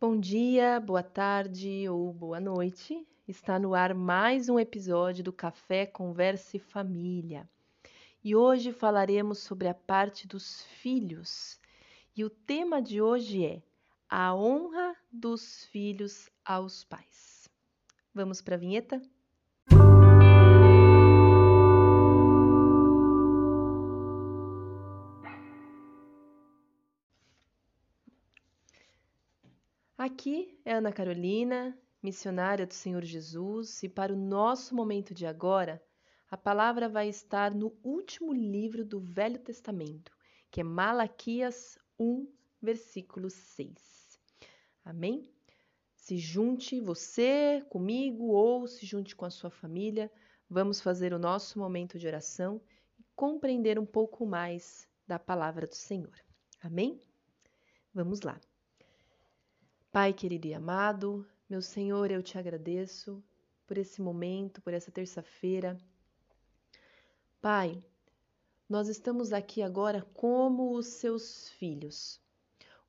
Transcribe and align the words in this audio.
Bom 0.00 0.16
dia, 0.20 0.78
boa 0.78 1.02
tarde 1.02 1.88
ou 1.88 2.12
boa 2.12 2.38
noite. 2.38 3.04
Está 3.26 3.58
no 3.58 3.74
ar 3.74 3.92
mais 3.94 4.48
um 4.48 4.56
episódio 4.56 5.24
do 5.24 5.32
Café 5.32 5.86
Conversa 5.86 6.56
e 6.56 6.60
Família. 6.60 7.50
E 8.22 8.36
hoje 8.36 8.72
falaremos 8.72 9.40
sobre 9.40 9.66
a 9.66 9.74
parte 9.74 10.24
dos 10.24 10.62
filhos. 10.80 11.58
E 12.16 12.22
o 12.22 12.30
tema 12.30 12.80
de 12.80 13.02
hoje 13.02 13.44
é 13.44 13.60
a 14.08 14.32
honra 14.32 14.94
dos 15.10 15.64
filhos 15.64 16.30
aos 16.44 16.84
pais. 16.84 17.48
Vamos 18.14 18.40
para 18.40 18.54
a 18.54 18.58
vinheta? 18.58 19.02
Aqui 29.98 30.56
é 30.64 30.74
Ana 30.74 30.92
Carolina, 30.92 31.76
missionária 32.00 32.64
do 32.64 32.72
Senhor 32.72 33.02
Jesus, 33.02 33.82
e 33.82 33.88
para 33.88 34.12
o 34.12 34.16
nosso 34.16 34.72
momento 34.72 35.12
de 35.12 35.26
agora, 35.26 35.82
a 36.30 36.36
palavra 36.36 36.88
vai 36.88 37.08
estar 37.08 37.52
no 37.52 37.76
último 37.82 38.32
livro 38.32 38.84
do 38.84 39.00
Velho 39.00 39.40
Testamento, 39.40 40.16
que 40.52 40.60
é 40.60 40.62
Malaquias 40.62 41.76
1, 41.98 42.32
versículo 42.62 43.28
6. 43.28 44.20
Amém? 44.84 45.28
Se 45.96 46.16
junte 46.16 46.80
você 46.80 47.66
comigo 47.68 48.26
ou 48.26 48.68
se 48.68 48.86
junte 48.86 49.16
com 49.16 49.24
a 49.24 49.30
sua 49.30 49.50
família, 49.50 50.12
vamos 50.48 50.80
fazer 50.80 51.12
o 51.12 51.18
nosso 51.18 51.58
momento 51.58 51.98
de 51.98 52.06
oração 52.06 52.62
e 52.96 53.04
compreender 53.16 53.80
um 53.80 53.86
pouco 53.86 54.24
mais 54.24 54.88
da 55.08 55.18
palavra 55.18 55.66
do 55.66 55.74
Senhor. 55.74 56.14
Amém? 56.62 57.00
Vamos 57.92 58.20
lá. 58.20 58.40
Pai 59.90 60.12
querido 60.12 60.46
e 60.46 60.52
amado, 60.52 61.26
meu 61.48 61.62
Senhor, 61.62 62.10
eu 62.10 62.22
te 62.22 62.36
agradeço 62.36 63.24
por 63.66 63.78
esse 63.78 64.02
momento, 64.02 64.60
por 64.60 64.74
essa 64.74 64.90
terça-feira. 64.90 65.78
Pai, 67.40 67.82
nós 68.68 68.88
estamos 68.88 69.32
aqui 69.32 69.62
agora 69.62 70.06
como 70.12 70.74
os 70.76 70.88
seus 70.88 71.48
filhos. 71.52 72.20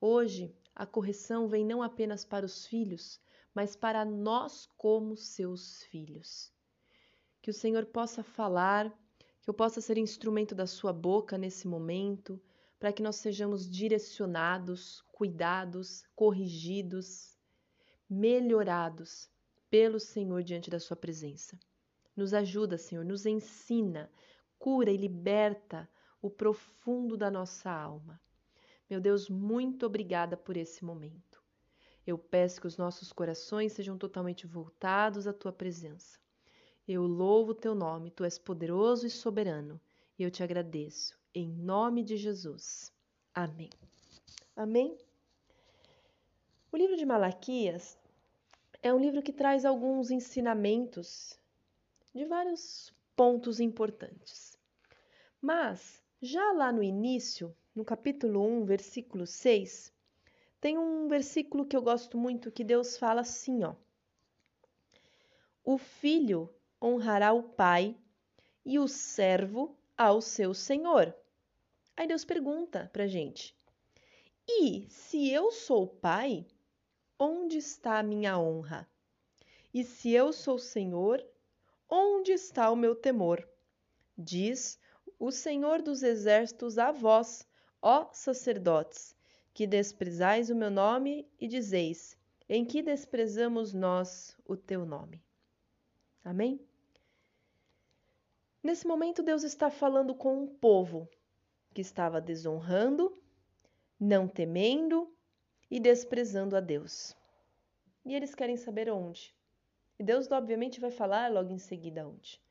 Hoje, 0.01 0.53
a 0.75 0.85
correção 0.85 1.47
vem 1.47 1.65
não 1.65 1.81
apenas 1.81 2.25
para 2.25 2.45
os 2.45 2.65
filhos, 2.65 3.17
mas 3.55 3.77
para 3.77 4.03
nós 4.03 4.67
como 4.75 5.15
seus 5.15 5.83
filhos. 5.83 6.51
Que 7.41 7.49
o 7.49 7.53
Senhor 7.53 7.85
possa 7.85 8.23
falar, 8.23 8.91
que 9.41 9.49
eu 9.49 9.53
possa 9.53 9.79
ser 9.79 9.97
instrumento 9.97 10.53
da 10.53 10.67
sua 10.67 10.91
boca 10.91 11.37
nesse 11.37 11.65
momento, 11.65 12.41
para 12.77 12.91
que 12.91 13.01
nós 13.01 13.15
sejamos 13.15 13.69
direcionados, 13.69 15.01
cuidados, 15.19 16.05
corrigidos, 16.15 17.37
melhorados 18.09 19.29
pelo 19.69 19.99
Senhor 19.99 20.41
diante 20.43 20.69
da 20.69 20.79
Sua 20.79 20.95
presença. 20.95 21.59
Nos 22.15 22.33
ajuda, 22.33 22.77
Senhor, 22.77 23.03
nos 23.03 23.25
ensina, 23.25 24.09
cura 24.57 24.89
e 24.89 24.95
liberta 24.95 25.89
o 26.21 26.29
profundo 26.29 27.17
da 27.17 27.29
nossa 27.29 27.69
alma. 27.69 28.17
Meu 28.89 29.01
Deus, 29.01 29.27
muito 29.29 29.85
obrigada 29.85 30.37
por 30.37 30.55
esse 30.55 30.85
momento. 30.85 31.43
Eu 32.07 32.17
peço 32.17 32.61
que 32.61 32.67
os 32.67 32.77
nossos 32.77 33.11
corações 33.11 33.73
sejam 33.73 33.97
totalmente 33.97 34.47
voltados 34.47 35.27
à 35.27 35.33
tua 35.33 35.51
presença. 35.51 36.17
Eu 36.87 37.05
louvo 37.05 37.51
o 37.51 37.55
teu 37.55 37.75
nome, 37.75 38.09
tu 38.09 38.23
és 38.23 38.39
poderoso 38.39 39.05
e 39.05 39.09
soberano, 39.09 39.81
e 40.17 40.23
eu 40.23 40.31
te 40.31 40.43
agradeço. 40.43 41.19
Em 41.35 41.51
nome 41.51 42.05
de 42.05 42.15
Jesus. 42.15 42.93
Amém. 43.35 43.69
Amém? 44.55 44.97
O 46.71 46.77
livro 46.77 46.95
de 46.95 47.03
Malaquias 47.03 47.97
é 48.83 48.93
um 48.93 48.99
livro 48.99 49.23
que 49.23 49.33
traz 49.33 49.65
alguns 49.65 50.11
ensinamentos 50.11 51.35
de 52.13 52.25
vários 52.25 52.93
pontos 53.15 53.59
importantes. 53.59 54.55
Mas, 55.41 55.99
já 56.21 56.51
lá 56.51 56.71
no 56.71 56.83
início, 56.83 57.57
no 57.73 57.83
capítulo 57.83 58.45
1, 58.45 58.65
versículo 58.65 59.25
6, 59.25 59.91
tem 60.61 60.77
um 60.77 61.07
versículo 61.07 61.65
que 61.65 61.75
eu 61.75 61.81
gosto 61.81 62.19
muito 62.19 62.51
que 62.51 62.63
Deus 62.63 62.97
fala 62.97 63.21
assim, 63.21 63.63
ó: 63.63 63.73
O 65.63 65.79
filho 65.79 66.53
honrará 66.79 67.33
o 67.33 67.41
pai 67.41 67.97
e 68.63 68.77
o 68.77 68.87
servo 68.87 69.75
ao 69.97 70.21
seu 70.21 70.53
senhor. 70.53 71.15
Aí 71.97 72.05
Deus 72.05 72.23
pergunta 72.23 72.91
pra 72.93 73.07
gente: 73.07 73.57
E 74.47 74.85
se 74.87 75.31
eu 75.31 75.51
sou 75.51 75.87
pai, 75.87 76.45
onde 77.19 77.57
está 77.57 77.99
a 77.99 78.03
minha 78.03 78.39
honra? 78.39 78.89
E 79.73 79.83
se 79.83 80.11
eu 80.11 80.31
sou 80.31 80.57
senhor, 80.57 81.23
onde 81.89 82.31
está 82.31 82.71
o 82.71 82.75
meu 82.75 82.95
temor? 82.95 83.47
Diz 84.17 84.79
o 85.19 85.31
Senhor 85.31 85.81
dos 85.81 86.01
exércitos 86.01 86.77
a 86.77 86.91
vós, 86.91 87.45
ó 87.81 88.09
sacerdotes, 88.13 89.15
que 89.53 89.67
desprezais 89.67 90.49
o 90.49 90.55
meu 90.55 90.71
nome 90.71 91.29
e 91.39 91.47
dizeis: 91.47 92.17
Em 92.47 92.63
que 92.65 92.81
desprezamos 92.81 93.73
nós 93.73 94.37
o 94.45 94.55
teu 94.55 94.85
nome? 94.85 95.21
Amém? 96.23 96.59
Nesse 98.63 98.87
momento, 98.87 99.21
Deus 99.21 99.43
está 99.43 99.69
falando 99.69 100.15
com 100.15 100.43
um 100.43 100.47
povo 100.47 101.09
que 101.73 101.81
estava 101.81 102.19
desonrando, 102.19 103.17
não 103.99 104.27
temendo 104.27 105.13
e 105.69 105.79
desprezando 105.79 106.55
a 106.55 106.59
Deus. 106.59 107.15
E 108.05 108.15
eles 108.15 108.33
querem 108.33 108.57
saber 108.57 108.89
onde. 108.89 109.35
E 109.99 110.03
Deus, 110.03 110.31
obviamente, 110.31 110.79
vai 110.79 110.91
falar 110.91 111.31
logo 111.31 111.51
em 111.51 111.57
seguida 111.57 112.07
onde. 112.07 112.41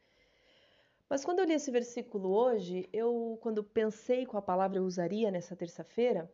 Mas 1.08 1.24
quando 1.24 1.38
eu 1.38 1.46
li 1.46 1.54
esse 1.54 1.70
versículo 1.70 2.30
hoje, 2.30 2.88
eu, 2.92 3.38
quando 3.40 3.64
pensei 3.64 4.26
qual 4.26 4.40
a 4.40 4.42
palavra 4.42 4.78
eu 4.78 4.84
usaria 4.84 5.30
nessa 5.30 5.56
terça-feira, 5.56 6.30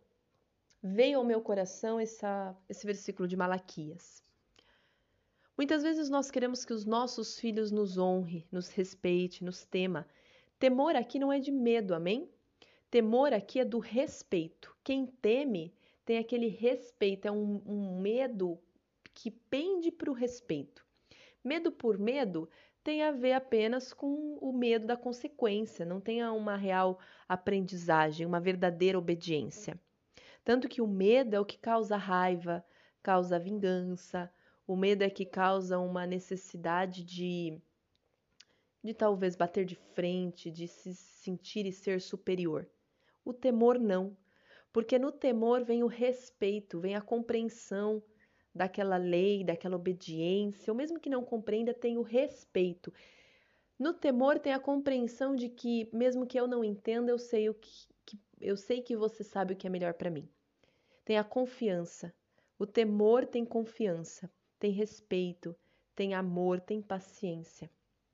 veio 0.83 1.19
ao 1.19 1.25
meu 1.25 1.41
coração 1.41 2.01
essa, 2.01 2.57
esse 2.69 2.85
versículo 2.85 3.29
de 3.29 3.37
Malaquias. 3.37 4.23
Muitas 5.57 5.85
vezes 5.85 6.11
nós 6.11 6.33
queremos 6.33 6.65
que 6.65 6.73
os 6.73 6.85
nossos 6.85 7.39
filhos 7.39 7.71
nos 7.71 7.97
honre, 7.97 8.45
nos 8.51 8.69
respeite, 8.69 9.45
nos 9.45 9.65
tema. 9.65 10.07
Temor 10.59 10.97
aqui 10.97 11.21
não 11.21 11.33
é 11.33 11.39
de 11.39 11.53
medo, 11.53 11.95
amém? 11.95 12.29
Temor 12.91 13.33
aqui 13.33 13.61
é 13.61 13.65
do 13.65 13.79
respeito. 13.79 14.77
Quem 14.83 15.07
teme 15.07 15.73
tem 16.05 16.19
aquele 16.19 16.49
respeito, 16.49 17.27
é 17.27 17.33
um, 17.33 17.63
um 17.67 18.01
medo 18.01 18.59
que 19.15 19.31
pende 19.31 19.91
para 19.91 20.11
o 20.11 20.15
respeito. 20.15 20.85
Medo 21.43 21.71
por 21.73 21.99
medo 21.99 22.49
tem 22.83 23.03
a 23.03 23.11
ver 23.11 23.33
apenas 23.33 23.93
com 23.93 24.37
o 24.41 24.53
medo 24.53 24.87
da 24.87 24.97
consequência, 24.97 25.87
não 25.87 26.01
tem 26.01 26.23
uma 26.25 26.57
real 26.57 26.99
aprendizagem, 27.29 28.27
uma 28.27 28.41
verdadeira 28.41 28.99
obediência. 28.99 29.81
Tanto 30.45 30.69
que 30.69 30.83
o 30.83 30.87
medo 30.87 31.35
é 31.35 31.41
o 31.41 31.45
que 31.45 31.57
causa 31.57 31.97
raiva, 31.97 32.65
causa 33.03 33.39
vingança, 33.39 34.31
o 34.67 34.77
medo 34.77 35.03
é 35.03 35.11
que 35.11 35.25
causa 35.25 35.79
uma 35.79 36.07
necessidade 36.07 37.03
de 37.03 37.59
de 38.83 38.93
talvez 38.93 39.35
bater 39.35 39.65
de 39.65 39.75
frente, 39.75 40.51
de 40.51 40.69
se 40.69 40.95
sentir 40.95 41.65
e 41.65 41.73
ser 41.73 42.03
superior. 42.03 42.69
O 43.25 43.33
temor 43.33 43.79
não, 43.79 44.15
porque 44.75 44.99
no 44.99 45.11
temor 45.11 45.65
vem 45.65 45.83
o 45.83 45.87
respeito, 45.87 46.79
vem 46.79 46.95
a 46.95 47.01
compreensão 47.01 48.03
daquela 48.55 48.99
lei, 48.99 49.43
daquela 49.43 49.77
obediência, 49.77 50.71
ou 50.71 50.77
mesmo 50.77 51.01
que 51.01 51.09
não 51.09 51.25
compreenda, 51.25 51.73
tem 51.73 51.97
o 51.97 52.03
respeito. 52.03 52.93
No 53.79 53.95
temor 53.95 54.39
tem 54.39 54.53
a 54.53 54.61
compreensão 54.61 55.35
de 55.35 55.49
que 55.49 55.89
mesmo 55.95 56.27
que 56.27 56.39
eu 56.39 56.47
não 56.47 56.63
entenda, 56.63 57.11
eu 57.11 57.19
sei 57.19 57.49
o 57.49 57.55
que, 57.55 57.87
que 58.05 58.21
eu 58.39 58.59
sei 58.59 58.83
que 58.83 58.95
você 58.95 59.25
sabe 59.25 59.55
o 59.55 59.57
que 59.57 59.67
é 59.67 59.71
melhor 59.71 59.95
para 59.95 60.11
mim. 60.11 60.29
Tem 61.07 61.17
a 61.17 61.25
confiança. 61.25 62.15
O 62.59 62.67
temor 62.67 63.25
tem 63.25 63.47
confiança 63.47 64.31
tem 64.65 64.73
respeito, 64.73 65.55
tem 65.95 66.15
amor, 66.15 66.59
tem 66.59 66.81
paciência. 66.81 67.71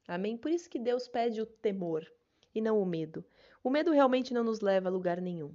Amém? 0.09 0.37
Por 0.37 0.51
isso 0.51 0.69
que 0.69 0.81
Deus 0.81 1.07
pede 1.07 1.41
o 1.41 1.47
temor 1.47 2.05
e 2.53 2.61
não 2.61 2.83
o 2.83 2.85
medo. 2.85 3.25
O 3.63 3.71
medo 3.71 3.93
realmente 3.93 4.35
não 4.35 4.43
nos 4.43 4.61
leva 4.61 4.89
a 4.89 4.93
lugar 4.93 5.21
nenhum. 5.21 5.55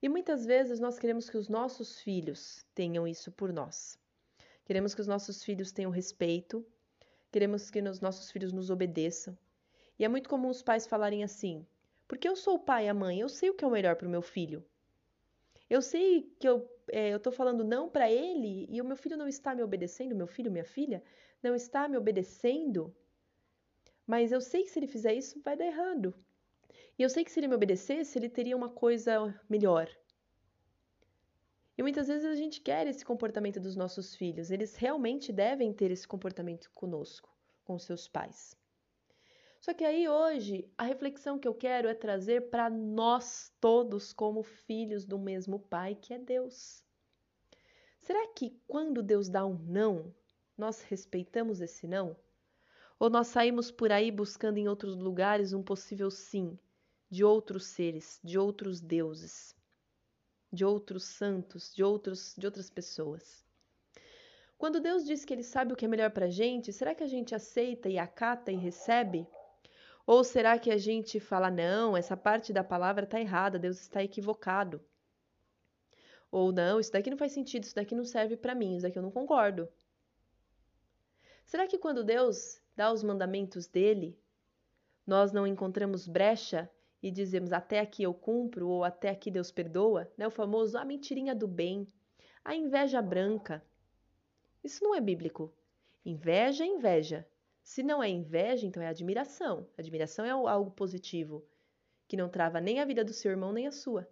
E 0.00 0.08
muitas 0.08 0.46
vezes 0.46 0.78
nós 0.78 0.98
queremos 0.98 1.28
que 1.28 1.36
os 1.36 1.48
nossos 1.48 2.00
filhos 2.00 2.64
tenham 2.74 3.06
isso 3.06 3.32
por 3.32 3.52
nós. 3.52 3.98
Queremos 4.64 4.94
que 4.94 5.00
os 5.00 5.06
nossos 5.06 5.42
filhos 5.42 5.72
tenham 5.72 5.90
respeito, 5.90 6.64
queremos 7.32 7.70
que 7.70 7.80
os 7.80 8.00
nossos 8.00 8.30
filhos 8.30 8.52
nos 8.52 8.70
obedeçam. 8.70 9.36
E 9.98 10.04
é 10.04 10.08
muito 10.08 10.28
comum 10.28 10.48
os 10.48 10.62
pais 10.62 10.86
falarem 10.86 11.24
assim: 11.24 11.66
porque 12.06 12.28
eu 12.28 12.36
sou 12.36 12.54
o 12.54 12.58
pai 12.58 12.86
e 12.86 12.88
a 12.88 12.94
mãe, 12.94 13.20
eu 13.20 13.28
sei 13.28 13.50
o 13.50 13.54
que 13.54 13.64
é 13.64 13.66
o 13.66 13.70
melhor 13.70 13.96
para 13.96 14.06
o 14.06 14.10
meu 14.10 14.22
filho. 14.22 14.64
Eu 15.68 15.82
sei 15.82 16.32
que 16.38 16.48
eu 16.48 16.66
é, 16.90 17.10
estou 17.10 17.32
falando 17.32 17.64
não 17.64 17.88
para 17.90 18.10
ele 18.10 18.66
e 18.70 18.80
o 18.80 18.84
meu 18.84 18.96
filho 18.96 19.16
não 19.16 19.28
está 19.28 19.54
me 19.54 19.62
obedecendo, 19.62 20.14
meu 20.14 20.26
filho, 20.26 20.50
minha 20.50 20.64
filha, 20.64 21.02
não 21.42 21.54
está 21.54 21.88
me 21.88 21.96
obedecendo, 21.98 22.94
mas 24.06 24.32
eu 24.32 24.40
sei 24.40 24.62
que 24.62 24.70
se 24.70 24.78
ele 24.78 24.86
fizer 24.86 25.12
isso 25.12 25.40
vai 25.42 25.56
dar 25.56 25.66
errado. 25.66 26.14
E 26.98 27.02
eu 27.04 27.08
sei 27.08 27.24
que 27.24 27.30
se 27.30 27.38
ele 27.38 27.46
me 27.46 27.54
obedecesse, 27.54 28.18
ele 28.18 28.28
teria 28.28 28.56
uma 28.56 28.68
coisa 28.68 29.32
melhor. 29.48 29.88
E 31.76 31.82
muitas 31.82 32.08
vezes 32.08 32.26
a 32.26 32.34
gente 32.34 32.60
quer 32.60 32.88
esse 32.88 33.04
comportamento 33.04 33.60
dos 33.60 33.76
nossos 33.76 34.16
filhos, 34.16 34.50
eles 34.50 34.74
realmente 34.74 35.32
devem 35.32 35.72
ter 35.72 35.92
esse 35.92 36.08
comportamento 36.08 36.68
conosco, 36.72 37.32
com 37.64 37.78
seus 37.78 38.08
pais. 38.08 38.56
Só 39.60 39.72
que 39.72 39.84
aí 39.84 40.08
hoje 40.08 40.68
a 40.76 40.82
reflexão 40.82 41.38
que 41.38 41.46
eu 41.46 41.54
quero 41.54 41.86
é 41.86 41.94
trazer 41.94 42.50
para 42.50 42.68
nós 42.68 43.52
todos 43.60 44.12
como 44.12 44.42
filhos 44.42 45.04
do 45.04 45.20
mesmo 45.20 45.60
Pai, 45.60 45.94
que 45.94 46.12
é 46.12 46.18
Deus. 46.18 46.82
Será 48.00 48.26
que 48.34 48.60
quando 48.66 49.04
Deus 49.04 49.28
dá 49.28 49.46
um 49.46 49.58
não, 49.58 50.12
nós 50.56 50.82
respeitamos 50.82 51.60
esse 51.60 51.86
não? 51.86 52.16
Ou 52.98 53.08
nós 53.08 53.28
saímos 53.28 53.70
por 53.70 53.92
aí 53.92 54.10
buscando 54.10 54.58
em 54.58 54.66
outros 54.66 54.96
lugares 54.96 55.52
um 55.52 55.62
possível 55.62 56.10
sim 56.10 56.58
de 57.10 57.24
outros 57.24 57.64
seres, 57.66 58.20
de 58.22 58.38
outros 58.38 58.80
deuses, 58.80 59.54
de 60.52 60.64
outros 60.64 61.04
santos, 61.04 61.74
de 61.74 61.82
outros 61.82 62.34
de 62.36 62.46
outras 62.46 62.70
pessoas? 62.70 63.46
Quando 64.58 64.80
Deus 64.80 65.04
diz 65.04 65.24
que 65.24 65.32
ele 65.32 65.44
sabe 65.44 65.72
o 65.72 65.76
que 65.76 65.84
é 65.84 65.88
melhor 65.88 66.10
para 66.10 66.26
a 66.26 66.30
gente, 66.30 66.72
será 66.72 66.94
que 66.94 67.04
a 67.04 67.06
gente 67.06 67.34
aceita 67.34 67.88
e 67.88 67.96
acata 67.96 68.50
e 68.50 68.56
recebe? 68.56 69.26
Ou 70.04 70.24
será 70.24 70.58
que 70.58 70.70
a 70.70 70.76
gente 70.76 71.20
fala, 71.20 71.50
não, 71.50 71.96
essa 71.96 72.16
parte 72.16 72.52
da 72.52 72.64
palavra 72.64 73.04
está 73.04 73.20
errada, 73.20 73.58
Deus 73.58 73.78
está 73.78 74.02
equivocado? 74.02 74.84
Ou 76.30 76.50
não, 76.50 76.80
isso 76.80 76.90
daqui 76.90 77.08
não 77.08 77.16
faz 77.16 77.32
sentido, 77.32 77.64
isso 77.64 77.74
daqui 77.74 77.94
não 77.94 78.04
serve 78.04 78.36
para 78.36 78.54
mim, 78.54 78.74
isso 78.74 78.82
daqui 78.82 78.98
eu 78.98 79.02
não 79.02 79.10
concordo. 79.10 79.68
Será 81.44 81.66
que 81.66 81.78
quando 81.78 82.02
Deus 82.02 82.60
dá 82.74 82.92
os 82.92 83.02
mandamentos 83.02 83.66
dele, 83.66 84.18
nós 85.06 85.30
não 85.30 85.46
encontramos 85.46 86.06
brecha 86.06 86.70
e 87.02 87.10
dizemos 87.10 87.52
até 87.52 87.80
aqui 87.80 88.02
eu 88.02 88.12
cumpro 88.12 88.68
ou 88.68 88.84
até 88.84 89.08
aqui 89.10 89.30
Deus 89.30 89.50
perdoa? 89.50 90.10
Né? 90.16 90.26
O 90.26 90.30
famoso 90.30 90.76
a 90.76 90.84
mentirinha 90.84 91.34
do 91.34 91.46
bem, 91.46 91.86
a 92.44 92.54
inveja 92.54 93.00
branca. 93.00 93.64
Isso 94.62 94.82
não 94.82 94.94
é 94.94 95.00
bíblico. 95.00 95.52
Inveja 96.04 96.64
é 96.64 96.66
inveja. 96.66 97.26
Se 97.62 97.82
não 97.82 98.02
é 98.02 98.08
inveja, 98.08 98.66
então 98.66 98.82
é 98.82 98.88
admiração. 98.88 99.68
Admiração 99.76 100.24
é 100.24 100.30
algo 100.30 100.70
positivo, 100.70 101.44
que 102.08 102.16
não 102.16 102.28
trava 102.28 102.60
nem 102.60 102.80
a 102.80 102.84
vida 102.84 103.04
do 103.04 103.12
seu 103.12 103.30
irmão 103.30 103.52
nem 103.52 103.66
a 103.66 103.72
sua. 103.72 104.08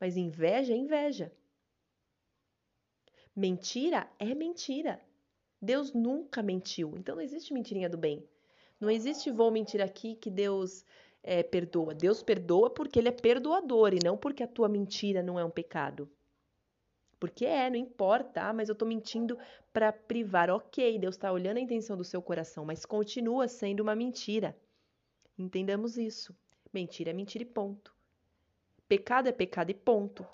Mas 0.00 0.16
inveja 0.16 0.72
é 0.72 0.76
inveja. 0.76 1.32
Mentira 3.34 4.10
é 4.18 4.34
mentira. 4.34 5.00
Deus 5.62 5.92
nunca 5.92 6.42
mentiu. 6.42 6.94
Então 6.96 7.14
não 7.14 7.22
existe 7.22 7.54
mentirinha 7.54 7.88
do 7.88 7.96
bem. 7.96 8.28
Não 8.80 8.90
existe 8.90 9.30
vou 9.30 9.50
mentir 9.50 9.80
aqui 9.80 10.16
que 10.16 10.30
Deus 10.30 10.84
é, 11.22 11.42
perdoa. 11.42 11.94
Deus 11.94 12.22
perdoa 12.22 12.70
porque 12.70 12.98
Ele 12.98 13.08
é 13.08 13.12
perdoador 13.12 13.94
e 13.94 13.98
não 14.04 14.16
porque 14.16 14.42
a 14.42 14.48
tua 14.48 14.68
mentira 14.68 15.22
não 15.22 15.38
é 15.38 15.44
um 15.44 15.50
pecado. 15.50 16.10
Porque 17.18 17.44
é, 17.44 17.68
não 17.68 17.76
importa, 17.76 18.42
ah, 18.42 18.52
mas 18.52 18.68
eu 18.68 18.74
tô 18.74 18.86
mentindo 18.86 19.36
para 19.72 19.92
privar. 19.92 20.50
Ok, 20.50 20.98
Deus 20.98 21.16
está 21.16 21.32
olhando 21.32 21.56
a 21.56 21.60
intenção 21.60 21.96
do 21.96 22.04
seu 22.04 22.22
coração, 22.22 22.64
mas 22.64 22.86
continua 22.86 23.48
sendo 23.48 23.80
uma 23.80 23.96
mentira. 23.96 24.56
Entendamos 25.36 25.98
isso. 25.98 26.34
Mentira 26.72 27.10
é 27.10 27.12
mentira 27.12 27.42
e 27.42 27.46
ponto. 27.46 27.94
Pecado 28.88 29.28
é 29.28 29.32
pecado 29.32 29.70
e 29.70 29.74
ponto. 29.74 30.26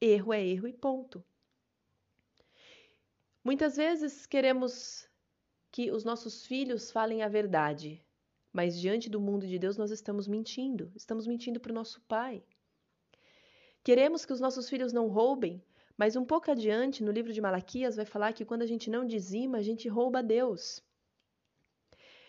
Erro 0.00 0.32
é 0.32 0.44
erro 0.44 0.68
e 0.68 0.72
ponto. 0.72 1.24
Muitas 3.42 3.76
vezes 3.76 4.26
queremos 4.26 5.08
que 5.70 5.90
os 5.90 6.04
nossos 6.04 6.46
filhos 6.46 6.90
falem 6.90 7.22
a 7.22 7.28
verdade, 7.28 8.04
mas 8.52 8.78
diante 8.78 9.08
do 9.08 9.20
mundo 9.20 9.46
de 9.46 9.58
Deus 9.58 9.76
nós 9.76 9.90
estamos 9.90 10.28
mentindo, 10.28 10.92
estamos 10.94 11.26
mentindo 11.26 11.58
para 11.58 11.72
o 11.72 11.74
nosso 11.74 12.00
pai. 12.02 12.42
Queremos 13.82 14.24
que 14.24 14.32
os 14.32 14.40
nossos 14.40 14.68
filhos 14.68 14.92
não 14.92 15.08
roubem, 15.08 15.62
mas 15.96 16.16
um 16.16 16.24
pouco 16.24 16.50
adiante, 16.50 17.02
no 17.02 17.10
livro 17.10 17.32
de 17.32 17.40
Malaquias, 17.40 17.96
vai 17.96 18.04
falar 18.04 18.32
que 18.32 18.44
quando 18.44 18.62
a 18.62 18.66
gente 18.66 18.90
não 18.90 19.04
dizima, 19.04 19.58
a 19.58 19.62
gente 19.62 19.88
rouba 19.88 20.20
a 20.20 20.22
Deus. 20.22 20.82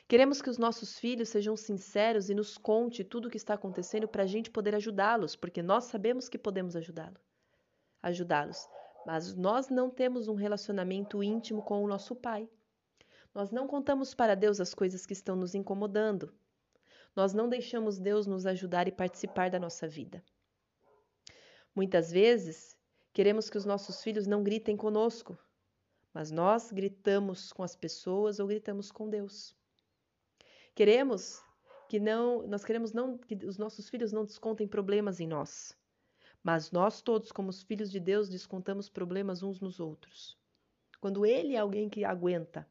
Queremos 0.07 0.41
que 0.41 0.49
os 0.49 0.57
nossos 0.57 0.99
filhos 0.99 1.29
sejam 1.29 1.55
sinceros 1.55 2.29
e 2.29 2.35
nos 2.35 2.57
conte 2.57 3.03
tudo 3.03 3.27
o 3.27 3.31
que 3.31 3.37
está 3.37 3.53
acontecendo 3.53 4.07
para 4.07 4.23
a 4.23 4.27
gente 4.27 4.49
poder 4.49 4.75
ajudá-los, 4.75 5.35
porque 5.35 5.61
nós 5.61 5.85
sabemos 5.85 6.27
que 6.27 6.37
podemos 6.37 6.75
ajudá-los. 6.75 7.21
Ajudá-los 8.01 8.67
mas 9.05 9.35
nós 9.35 9.69
não 9.69 9.89
temos 9.89 10.27
um 10.27 10.35
relacionamento 10.35 11.21
íntimo 11.23 11.61
com 11.61 11.83
o 11.83 11.87
nosso 11.87 12.15
Pai. 12.15 12.49
Nós 13.33 13.51
não 13.51 13.67
contamos 13.67 14.13
para 14.13 14.35
Deus 14.35 14.59
as 14.59 14.73
coisas 14.73 15.05
que 15.05 15.13
estão 15.13 15.35
nos 15.35 15.55
incomodando. 15.55 16.33
Nós 17.15 17.33
não 17.33 17.49
deixamos 17.49 17.99
Deus 17.99 18.27
nos 18.27 18.45
ajudar 18.45 18.87
e 18.87 18.91
participar 18.91 19.49
da 19.49 19.59
nossa 19.59 19.87
vida. 19.87 20.23
Muitas 21.75 22.11
vezes, 22.11 22.77
queremos 23.11 23.49
que 23.49 23.57
os 23.57 23.65
nossos 23.65 24.03
filhos 24.03 24.27
não 24.27 24.43
gritem 24.43 24.77
conosco, 24.77 25.37
mas 26.13 26.29
nós 26.29 26.71
gritamos 26.71 27.51
com 27.51 27.63
as 27.63 27.75
pessoas 27.75 28.39
ou 28.39 28.47
gritamos 28.47 28.91
com 28.91 29.09
Deus. 29.09 29.55
Queremos 30.75 31.41
que 31.89 31.99
não, 31.99 32.45
nós 32.47 32.63
queremos 32.63 32.93
não 32.93 33.17
que 33.17 33.35
os 33.45 33.57
nossos 33.57 33.89
filhos 33.89 34.11
não 34.11 34.25
descontem 34.25 34.67
problemas 34.67 35.19
em 35.19 35.27
nós. 35.27 35.77
Mas 36.43 36.71
nós 36.71 37.01
todos, 37.01 37.31
como 37.31 37.49
os 37.49 37.63
filhos 37.63 37.89
de 37.89 37.99
Deus, 37.99 38.27
descontamos 38.27 38.89
problemas 38.89 39.41
uns 39.41 39.61
nos 39.61 39.79
outros. 39.79 40.37
Quando 40.99 41.25
ele 41.25 41.55
é 41.55 41.59
alguém 41.59 41.89
que 41.89 42.03
aguenta. 42.03 42.67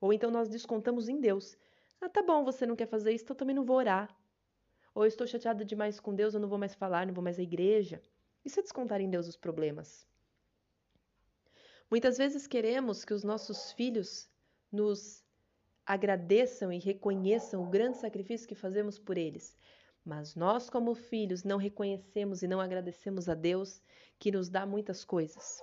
Ou 0.00 0.12
então 0.12 0.30
nós 0.30 0.48
descontamos 0.48 1.08
em 1.08 1.20
Deus. 1.20 1.56
Ah, 2.00 2.08
tá 2.08 2.22
bom, 2.22 2.44
você 2.44 2.64
não 2.64 2.76
quer 2.76 2.86
fazer 2.86 3.12
isso, 3.12 3.24
então 3.24 3.34
eu 3.34 3.38
também 3.38 3.54
não 3.54 3.64
vou 3.64 3.76
orar. 3.76 4.16
Ou 4.94 5.06
estou 5.06 5.26
chateada 5.26 5.64
demais 5.64 6.00
com 6.00 6.14
Deus, 6.14 6.34
eu 6.34 6.40
não 6.40 6.48
vou 6.48 6.58
mais 6.58 6.74
falar, 6.74 7.06
não 7.06 7.14
vou 7.14 7.22
mais 7.22 7.38
à 7.38 7.42
igreja. 7.42 8.02
Isso 8.44 8.58
é 8.58 8.62
descontar 8.62 9.00
em 9.00 9.10
Deus 9.10 9.28
os 9.28 9.36
problemas. 9.36 10.06
Muitas 11.90 12.16
vezes 12.16 12.46
queremos 12.46 13.04
que 13.04 13.12
os 13.12 13.24
nossos 13.24 13.72
filhos 13.72 14.28
nos 14.72 15.24
agradeçam 15.84 16.72
e 16.72 16.78
reconheçam 16.78 17.62
o 17.62 17.68
grande 17.68 17.98
sacrifício 17.98 18.48
que 18.48 18.54
fazemos 18.54 18.98
por 18.98 19.18
eles. 19.18 19.56
Mas 20.04 20.34
nós, 20.34 20.70
como 20.70 20.94
filhos, 20.94 21.44
não 21.44 21.58
reconhecemos 21.58 22.42
e 22.42 22.48
não 22.48 22.60
agradecemos 22.60 23.28
a 23.28 23.34
Deus 23.34 23.82
que 24.18 24.30
nos 24.30 24.48
dá 24.48 24.64
muitas 24.64 25.04
coisas. 25.04 25.60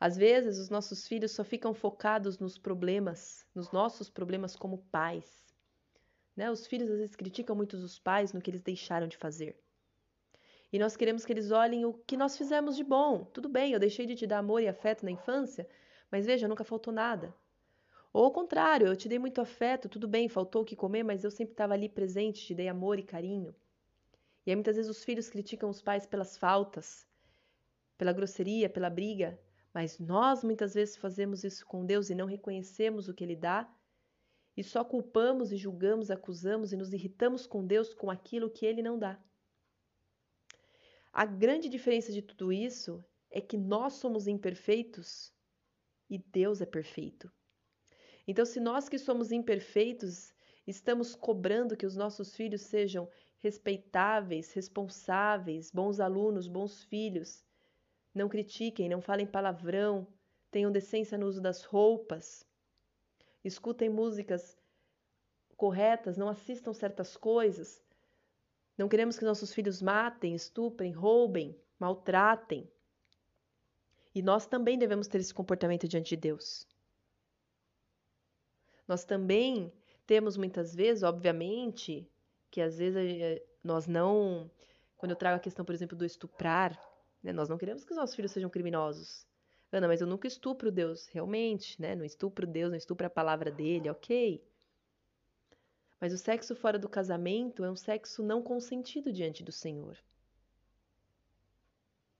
Às 0.00 0.16
vezes, 0.16 0.58
os 0.58 0.70
nossos 0.70 1.08
filhos 1.08 1.32
só 1.32 1.42
ficam 1.42 1.74
focados 1.74 2.38
nos 2.38 2.56
problemas, 2.56 3.44
nos 3.54 3.72
nossos 3.72 4.08
problemas 4.08 4.54
como 4.54 4.78
pais. 4.92 5.48
Né? 6.36 6.48
Os 6.50 6.66
filhos 6.66 6.88
às 6.88 6.98
vezes 6.98 7.16
criticam 7.16 7.56
muito 7.56 7.76
os 7.76 7.98
pais 7.98 8.32
no 8.32 8.40
que 8.40 8.48
eles 8.50 8.62
deixaram 8.62 9.08
de 9.08 9.16
fazer. 9.16 9.58
E 10.72 10.78
nós 10.78 10.96
queremos 10.96 11.24
que 11.24 11.32
eles 11.32 11.50
olhem 11.50 11.84
o 11.84 11.94
que 11.94 12.16
nós 12.16 12.36
fizemos 12.36 12.76
de 12.76 12.84
bom. 12.84 13.24
Tudo 13.24 13.48
bem, 13.48 13.72
eu 13.72 13.80
deixei 13.80 14.06
de 14.06 14.14
te 14.14 14.26
dar 14.26 14.38
amor 14.38 14.62
e 14.62 14.68
afeto 14.68 15.04
na 15.04 15.10
infância, 15.10 15.68
mas 16.10 16.26
veja, 16.26 16.46
nunca 16.46 16.62
faltou 16.62 16.92
nada. 16.92 17.34
Ou 18.12 18.24
ao 18.24 18.30
contrário, 18.30 18.86
eu 18.86 18.96
te 18.96 19.08
dei 19.08 19.18
muito 19.18 19.40
afeto, 19.40 19.88
tudo 19.88 20.06
bem, 20.06 20.28
faltou 20.28 20.62
o 20.62 20.64
que 20.64 20.76
comer, 20.76 21.02
mas 21.02 21.24
eu 21.24 21.30
sempre 21.30 21.54
estava 21.54 21.74
ali 21.74 21.88
presente, 21.88 22.44
te 22.44 22.54
dei 22.54 22.68
amor 22.68 22.98
e 22.98 23.02
carinho. 23.02 23.54
E 24.46 24.50
aí 24.50 24.56
muitas 24.56 24.76
vezes 24.76 24.90
os 24.90 25.02
filhos 25.02 25.28
criticam 25.28 25.68
os 25.68 25.82
pais 25.82 26.06
pelas 26.06 26.36
faltas, 26.36 27.06
pela 27.96 28.12
grosseria, 28.12 28.68
pela 28.68 28.88
briga, 28.88 29.38
mas 29.72 29.98
nós 29.98 30.42
muitas 30.42 30.74
vezes 30.74 30.96
fazemos 30.96 31.44
isso 31.44 31.64
com 31.66 31.84
Deus 31.84 32.10
e 32.10 32.14
não 32.14 32.26
reconhecemos 32.26 33.08
o 33.08 33.14
que 33.14 33.24
Ele 33.24 33.36
dá 33.36 33.72
e 34.56 34.64
só 34.64 34.84
culpamos 34.84 35.52
e 35.52 35.56
julgamos, 35.56 36.10
acusamos 36.10 36.72
e 36.72 36.76
nos 36.76 36.92
irritamos 36.92 37.46
com 37.46 37.64
Deus 37.64 37.94
com 37.94 38.10
aquilo 38.10 38.50
que 38.50 38.66
Ele 38.66 38.82
não 38.82 38.98
dá. 38.98 39.16
A 41.12 41.24
grande 41.24 41.68
diferença 41.68 42.12
de 42.12 42.22
tudo 42.22 42.52
isso 42.52 43.04
é 43.30 43.40
que 43.40 43.56
nós 43.56 43.94
somos 43.94 44.26
imperfeitos 44.26 45.32
e 46.10 46.18
Deus 46.18 46.60
é 46.60 46.66
perfeito. 46.66 47.30
Então, 48.26 48.44
se 48.44 48.58
nós 48.58 48.88
que 48.88 48.98
somos 48.98 49.30
imperfeitos 49.30 50.34
estamos 50.66 51.14
cobrando 51.14 51.76
que 51.76 51.86
os 51.86 51.96
nossos 51.96 52.34
filhos 52.34 52.62
sejam 52.62 53.08
respeitáveis, 53.38 54.52
responsáveis, 54.52 55.70
bons 55.70 56.00
alunos, 56.00 56.48
bons 56.48 56.82
filhos, 56.84 57.44
não 58.18 58.28
critiquem, 58.28 58.88
não 58.88 59.00
falem 59.00 59.26
palavrão, 59.26 60.06
tenham 60.50 60.70
decência 60.70 61.16
no 61.16 61.26
uso 61.26 61.40
das 61.40 61.64
roupas, 61.64 62.46
escutem 63.44 63.88
músicas 63.88 64.58
corretas, 65.56 66.16
não 66.16 66.28
assistam 66.28 66.72
certas 66.72 67.16
coisas. 67.16 67.82
Não 68.76 68.88
queremos 68.88 69.18
que 69.18 69.24
nossos 69.24 69.52
filhos 69.52 69.82
matem, 69.82 70.34
estuprem, 70.34 70.92
roubem, 70.92 71.58
maltratem. 71.78 72.70
E 74.14 74.22
nós 74.22 74.46
também 74.46 74.78
devemos 74.78 75.08
ter 75.08 75.18
esse 75.18 75.34
comportamento 75.34 75.88
diante 75.88 76.10
de 76.10 76.16
Deus. 76.16 76.66
Nós 78.86 79.04
também 79.04 79.72
temos 80.06 80.36
muitas 80.36 80.74
vezes, 80.74 81.02
obviamente, 81.02 82.08
que 82.50 82.60
às 82.60 82.78
vezes 82.78 82.96
eh, 82.96 83.42
nós 83.62 83.86
não. 83.86 84.50
Quando 84.96 85.10
eu 85.10 85.16
trago 85.16 85.36
a 85.36 85.40
questão, 85.40 85.64
por 85.64 85.74
exemplo, 85.74 85.96
do 85.96 86.04
estuprar, 86.04 86.80
né, 87.22 87.32
nós 87.32 87.48
não 87.48 87.58
queremos 87.58 87.84
que 87.84 87.92
os 87.92 87.96
nossos 87.96 88.14
filhos 88.14 88.32
sejam 88.32 88.50
criminosos. 88.50 89.26
Ana, 89.70 89.86
mas 89.86 90.00
eu 90.00 90.06
nunca 90.06 90.26
estupro 90.26 90.72
Deus, 90.72 91.06
realmente, 91.08 91.80
né? 91.80 91.94
Não 91.94 92.04
estupro 92.04 92.46
Deus, 92.46 92.70
não 92.70 92.78
estupro 92.78 93.06
a 93.06 93.10
palavra 93.10 93.50
dele, 93.50 93.90
ok. 93.90 94.42
Mas 96.00 96.12
o 96.12 96.18
sexo 96.18 96.54
fora 96.54 96.78
do 96.78 96.88
casamento 96.88 97.64
é 97.64 97.70
um 97.70 97.76
sexo 97.76 98.22
não 98.22 98.42
consentido 98.42 99.12
diante 99.12 99.42
do 99.42 99.52
Senhor. 99.52 99.98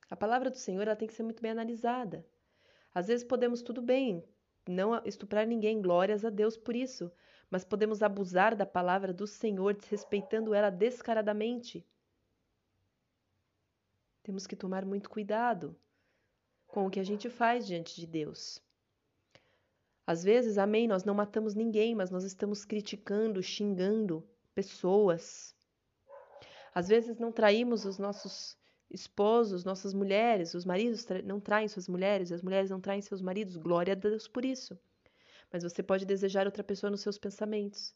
A 0.09 0.15
palavra 0.15 0.49
do 0.49 0.57
Senhor 0.57 0.83
ela 0.83 0.95
tem 0.95 1.07
que 1.07 1.13
ser 1.13 1.23
muito 1.23 1.41
bem 1.41 1.51
analisada. 1.51 2.25
Às 2.93 3.07
vezes 3.07 3.25
podemos 3.25 3.61
tudo 3.61 3.81
bem, 3.81 4.23
não 4.67 5.01
estuprar 5.05 5.47
ninguém, 5.47 5.81
glórias 5.81 6.25
a 6.25 6.29
Deus 6.29 6.57
por 6.57 6.75
isso, 6.75 7.11
mas 7.49 7.63
podemos 7.63 8.03
abusar 8.03 8.55
da 8.55 8.65
palavra 8.65 9.13
do 9.13 9.25
Senhor, 9.25 9.73
desrespeitando 9.73 10.53
ela 10.53 10.69
descaradamente. 10.69 11.85
Temos 14.29 14.45
que 14.45 14.55
tomar 14.55 14.85
muito 14.85 15.09
cuidado 15.09 15.75
com 16.67 16.85
o 16.85 16.89
que 16.91 16.99
a 16.99 17.03
gente 17.03 17.31
faz 17.31 17.65
diante 17.65 17.99
de 17.99 18.05
Deus. 18.05 18.61
Às 20.05 20.23
vezes, 20.23 20.59
amém, 20.59 20.87
nós 20.87 21.03
não 21.03 21.15
matamos 21.15 21.55
ninguém, 21.55 21.95
mas 21.95 22.11
nós 22.11 22.23
estamos 22.23 22.63
criticando, 22.63 23.41
xingando 23.41 24.23
pessoas. 24.53 25.55
Às 26.75 26.87
vezes 26.87 27.17
não 27.17 27.31
traímos 27.31 27.85
os 27.85 27.97
nossos 27.97 28.55
esposos, 28.87 29.63
nossas 29.63 29.95
mulheres, 29.95 30.53
os 30.53 30.63
maridos 30.63 31.07
não 31.25 31.39
traem 31.39 31.67
suas 31.67 31.87
mulheres, 31.87 32.31
as 32.31 32.43
mulheres 32.43 32.69
não 32.69 32.79
traem 32.79 33.01
seus 33.01 33.23
maridos, 33.23 33.57
glória 33.57 33.93
a 33.93 33.95
Deus 33.95 34.27
por 34.27 34.45
isso. 34.45 34.79
Mas 35.51 35.63
você 35.63 35.81
pode 35.81 36.05
desejar 36.05 36.45
outra 36.45 36.63
pessoa 36.63 36.91
nos 36.91 37.01
seus 37.01 37.17
pensamentos. 37.17 37.95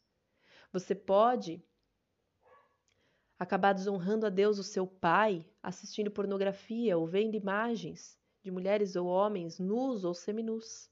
Você 0.72 0.96
pode 0.96 1.62
acabar 3.38 3.72
desonrando 3.72 4.26
a 4.26 4.30
Deus, 4.30 4.58
o 4.58 4.64
seu 4.64 4.86
pai, 4.86 5.44
assistindo 5.62 6.10
pornografia 6.10 6.96
ou 6.96 7.06
vendo 7.06 7.34
imagens 7.34 8.18
de 8.42 8.50
mulheres 8.50 8.94
ou 8.94 9.06
homens 9.06 9.58
nus 9.58 10.04
ou 10.04 10.14
seminus. 10.14 10.90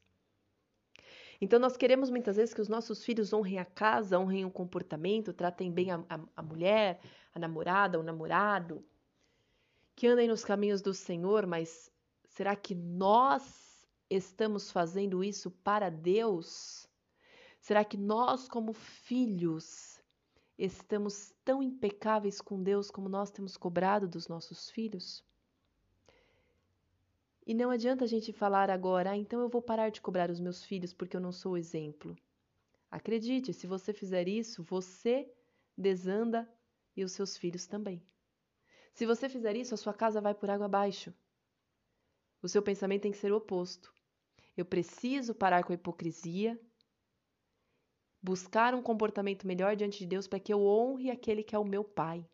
Então, 1.40 1.58
nós 1.58 1.76
queremos 1.76 2.08
muitas 2.08 2.37
vezes 2.37 2.54
que 2.54 2.61
os 2.61 2.68
nossos 2.68 3.04
filhos 3.04 3.32
honrem 3.32 3.58
a 3.58 3.64
casa, 3.64 4.18
honrem 4.18 4.44
o 4.44 4.50
comportamento, 4.50 5.32
tratem 5.32 5.72
bem 5.72 5.90
a, 5.90 5.96
a, 6.08 6.20
a 6.37 6.42
mulher, 6.42 7.00
a 7.34 7.38
namorada, 7.38 7.99
o 7.99 8.02
namorado, 8.02 8.84
que 9.94 10.06
andem 10.06 10.28
nos 10.28 10.44
caminhos 10.44 10.80
do 10.80 10.94
Senhor, 10.94 11.46
mas 11.46 11.90
será 12.25 12.56
que 12.56 12.75
nós 12.75 13.87
estamos 14.08 14.70
fazendo 14.70 15.22
isso 15.22 15.50
para 15.50 15.90
Deus? 15.90 16.88
Será 17.61 17.84
que 17.84 17.96
nós, 17.96 18.49
como 18.49 18.72
filhos, 18.72 20.01
estamos 20.64 21.35
tão 21.45 21.61
impecáveis 21.61 22.40
com 22.40 22.62
Deus 22.62 22.88
como 22.88 23.09
nós 23.09 23.33
temos 23.33 23.57
cobrado 23.57 24.07
dos 24.07 24.28
nossos 24.28 24.71
filhos? 24.71 25.25
E 27.45 27.52
não 27.52 27.71
adianta 27.71 28.04
a 28.04 28.07
gente 28.07 28.33
falar 28.33 28.71
agora, 28.71 29.11
ah, 29.11 29.16
então 29.16 29.40
eu 29.40 29.49
vou 29.49 29.61
parar 29.61 29.90
de 29.90 30.00
cobrar 30.00 30.31
os 30.31 30.38
meus 30.38 30.62
filhos 30.62 30.95
porque 30.95 31.16
eu 31.16 31.21
não 31.21 31.33
sou 31.33 31.52
o 31.52 31.57
exemplo. 31.57 32.16
Acredite, 32.88 33.52
se 33.52 33.66
você 33.66 33.92
fizer 33.92 34.28
isso, 34.28 34.62
você 34.62 35.28
desanda 35.76 36.49
e 36.97 37.02
os 37.02 37.11
seus 37.11 37.37
filhos 37.37 37.66
também. 37.66 38.00
Se 38.95 39.04
você 39.04 39.28
fizer 39.28 39.57
isso, 39.57 39.75
a 39.75 39.78
sua 39.78 39.92
casa 39.92 40.21
vai 40.21 40.33
por 40.33 40.49
água 40.49 40.66
abaixo. 40.66 41.12
O 42.40 42.49
seu 42.49 42.62
pensamento 42.62 43.02
tem 43.02 43.11
que 43.11 43.19
ser 43.19 43.33
o 43.33 43.37
oposto. 43.37 43.92
Eu 44.57 44.64
preciso 44.64 45.35
parar 45.35 45.64
com 45.64 45.73
a 45.73 45.75
hipocrisia, 45.75 46.61
buscar 48.23 48.75
um 48.75 48.83
comportamento 48.83 49.47
melhor 49.47 49.75
diante 49.75 49.99
de 49.99 50.07
Deus 50.07 50.29
para 50.29 50.38
que 50.38 50.52
eu 50.52 50.64
honre 50.64 51.11
aquele 51.11 51.43
que 51.43 51.55
é 51.55 51.59
o 51.59 51.64
meu 51.64 51.83
Pai. 51.83 52.25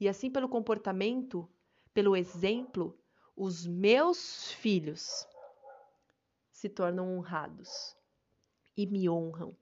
E 0.00 0.08
assim, 0.08 0.30
pelo 0.30 0.48
comportamento, 0.48 1.48
pelo 1.92 2.16
exemplo, 2.16 2.98
os 3.36 3.66
meus 3.66 4.50
filhos 4.52 5.26
se 6.50 6.68
tornam 6.68 7.16
honrados 7.16 7.96
e 8.76 8.86
me 8.86 9.08
honram. 9.08 9.54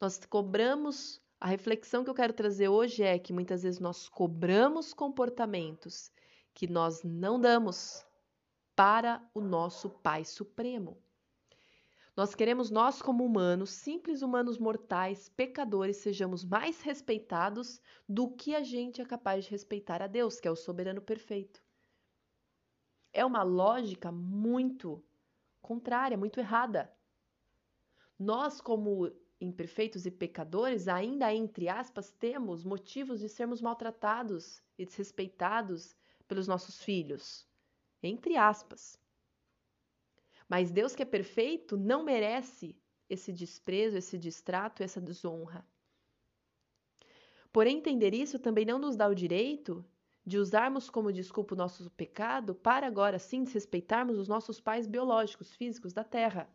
Nós 0.00 0.18
cobramos, 0.24 1.20
a 1.38 1.46
reflexão 1.46 2.02
que 2.02 2.10
eu 2.10 2.14
quero 2.14 2.32
trazer 2.32 2.68
hoje 2.68 3.02
é 3.02 3.18
que 3.18 3.32
muitas 3.32 3.62
vezes 3.62 3.78
nós 3.78 4.08
cobramos 4.08 4.92
comportamentos 4.92 6.10
que 6.54 6.66
nós 6.66 7.02
não 7.02 7.40
damos 7.40 8.04
para 8.74 9.22
o 9.34 9.40
nosso 9.40 9.90
Pai 9.90 10.24
Supremo. 10.24 10.98
Nós 12.14 12.34
queremos 12.34 12.70
nós 12.70 13.00
como 13.00 13.24
humanos, 13.24 13.70
simples 13.70 14.20
humanos 14.20 14.58
mortais, 14.58 15.30
pecadores, 15.30 15.96
sejamos 15.96 16.44
mais 16.44 16.82
respeitados 16.82 17.80
do 18.06 18.30
que 18.30 18.54
a 18.54 18.62
gente 18.62 19.00
é 19.00 19.04
capaz 19.04 19.46
de 19.46 19.50
respeitar 19.50 20.02
a 20.02 20.06
Deus, 20.06 20.38
que 20.38 20.46
é 20.46 20.50
o 20.50 20.56
soberano 20.56 21.00
perfeito. 21.00 21.62
É 23.14 23.24
uma 23.24 23.42
lógica 23.42 24.12
muito 24.12 25.02
contrária, 25.62 26.16
muito 26.16 26.38
errada. 26.38 26.94
Nós, 28.18 28.60
como 28.60 29.10
imperfeitos 29.40 30.04
e 30.04 30.10
pecadores, 30.10 30.88
ainda 30.88 31.34
entre 31.34 31.66
aspas, 31.68 32.10
temos 32.10 32.62
motivos 32.62 33.20
de 33.20 33.28
sermos 33.28 33.62
maltratados 33.62 34.62
e 34.78 34.84
desrespeitados 34.84 35.96
pelos 36.28 36.46
nossos 36.46 36.82
filhos. 36.82 37.48
Entre 38.02 38.36
aspas. 38.36 39.01
Mas 40.52 40.70
Deus 40.70 40.94
que 40.94 41.00
é 41.00 41.06
perfeito 41.06 41.78
não 41.78 42.04
merece 42.04 42.76
esse 43.08 43.32
desprezo, 43.32 43.96
esse 43.96 44.18
distrato, 44.18 44.82
essa 44.82 45.00
desonra. 45.00 45.66
Porém, 47.50 47.78
entender 47.78 48.12
isso 48.12 48.38
também 48.38 48.66
não 48.66 48.78
nos 48.78 48.94
dá 48.94 49.08
o 49.08 49.14
direito 49.14 49.82
de 50.26 50.36
usarmos 50.36 50.90
como 50.90 51.10
desculpa 51.10 51.54
o 51.54 51.56
nosso 51.56 51.90
pecado 51.92 52.54
para 52.54 52.86
agora 52.86 53.18
sim 53.18 53.44
desrespeitarmos 53.44 54.18
os 54.18 54.28
nossos 54.28 54.60
pais 54.60 54.86
biológicos, 54.86 55.54
físicos 55.54 55.94
da 55.94 56.04
terra. 56.04 56.46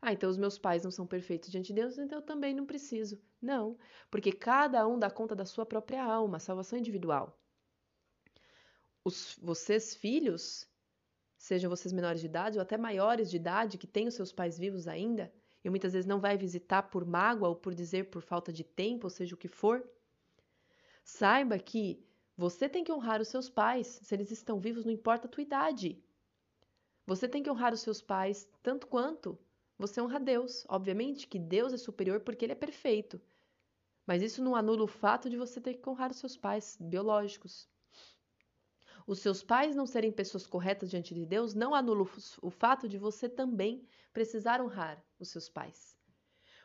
Ah, 0.00 0.12
então 0.12 0.30
os 0.30 0.38
meus 0.38 0.56
pais 0.56 0.84
não 0.84 0.92
são 0.92 1.04
perfeitos 1.04 1.50
diante 1.50 1.74
de 1.74 1.80
Deus, 1.80 1.98
então 1.98 2.18
eu 2.18 2.24
também 2.24 2.54
não 2.54 2.64
preciso. 2.64 3.20
Não, 3.42 3.76
porque 4.08 4.30
cada 4.30 4.86
um 4.86 4.96
dá 4.96 5.10
conta 5.10 5.34
da 5.34 5.44
sua 5.44 5.66
própria 5.66 6.04
alma, 6.04 6.38
salvação 6.38 6.78
individual. 6.78 7.36
Os, 9.04 9.36
vocês, 9.42 9.96
filhos, 9.96 10.69
sejam 11.40 11.70
vocês 11.70 11.90
menores 11.90 12.20
de 12.20 12.26
idade 12.26 12.58
ou 12.58 12.62
até 12.62 12.76
maiores 12.76 13.30
de 13.30 13.36
idade 13.36 13.78
que 13.78 13.86
têm 13.86 14.06
os 14.06 14.14
seus 14.14 14.30
pais 14.30 14.58
vivos 14.58 14.86
ainda, 14.86 15.32
e 15.64 15.70
muitas 15.70 15.94
vezes 15.94 16.06
não 16.06 16.20
vai 16.20 16.36
visitar 16.36 16.82
por 16.82 17.02
mágoa 17.06 17.48
ou 17.48 17.56
por 17.56 17.74
dizer 17.74 18.10
por 18.10 18.20
falta 18.20 18.52
de 18.52 18.62
tempo, 18.62 19.06
ou 19.06 19.10
seja 19.10 19.34
o 19.34 19.38
que 19.38 19.48
for, 19.48 19.82
saiba 21.02 21.58
que 21.58 22.04
você 22.36 22.68
tem 22.68 22.84
que 22.84 22.92
honrar 22.92 23.22
os 23.22 23.28
seus 23.28 23.48
pais, 23.48 24.00
se 24.02 24.14
eles 24.14 24.30
estão 24.30 24.60
vivos, 24.60 24.84
não 24.84 24.92
importa 24.92 25.26
a 25.26 25.30
tua 25.30 25.42
idade. 25.42 25.98
Você 27.06 27.26
tem 27.26 27.42
que 27.42 27.50
honrar 27.50 27.72
os 27.72 27.80
seus 27.80 28.02
pais 28.02 28.46
tanto 28.62 28.86
quanto 28.86 29.38
você 29.78 29.98
honra 29.98 30.20
Deus. 30.20 30.66
Obviamente 30.68 31.26
que 31.26 31.38
Deus 31.38 31.72
é 31.72 31.78
superior 31.78 32.20
porque 32.20 32.44
ele 32.44 32.52
é 32.52 32.54
perfeito. 32.66 33.18
Mas 34.06 34.22
isso 34.22 34.44
não 34.44 34.54
anula 34.54 34.82
o 34.82 34.86
fato 34.86 35.30
de 35.30 35.38
você 35.38 35.58
ter 35.58 35.74
que 35.74 35.88
honrar 35.88 36.10
os 36.10 36.18
seus 36.18 36.36
pais 36.36 36.76
biológicos 36.78 37.66
os 39.10 39.18
seus 39.18 39.42
pais 39.42 39.74
não 39.74 39.86
serem 39.86 40.12
pessoas 40.12 40.46
corretas 40.46 40.88
diante 40.88 41.12
de 41.12 41.26
Deus 41.26 41.52
não 41.52 41.74
anula 41.74 42.06
o 42.40 42.48
fato 42.48 42.88
de 42.88 42.96
você 42.96 43.28
também 43.28 43.84
precisar 44.12 44.60
honrar 44.60 45.02
os 45.18 45.30
seus 45.30 45.48
pais. 45.48 45.98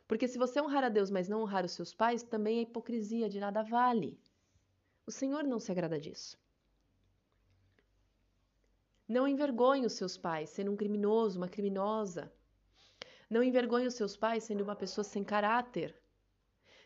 Porque 0.08 0.28
se 0.28 0.38
você 0.38 0.62
honrar 0.62 0.84
a 0.84 0.90
Deus, 0.90 1.10
mas 1.10 1.28
não 1.28 1.42
honrar 1.42 1.66
os 1.66 1.72
seus 1.72 1.92
pais, 1.92 2.22
também 2.22 2.60
é 2.60 2.62
hipocrisia, 2.62 3.28
de 3.28 3.40
nada 3.40 3.64
vale. 3.64 4.20
O 5.08 5.12
Senhor 5.12 5.44
não 5.44 5.58
se 5.58 5.72
agrada 5.72 6.00
disso. 6.00 6.38
Não 9.08 9.28
envergonhe 9.28 9.88
os 9.88 9.94
seus 9.94 10.16
pais 10.16 10.52
sendo 10.52 10.72
um 10.72 10.78
criminoso, 10.78 11.40
uma 11.40 11.50
criminosa. 11.50 12.32
Não 13.28 13.42
envergonhe 13.42 13.88
os 13.88 13.96
seus 13.96 14.16
pais 14.16 14.44
sendo 14.44 14.64
uma 14.64 14.76
pessoa 14.76 15.04
sem 15.04 15.24
caráter. 15.24 16.00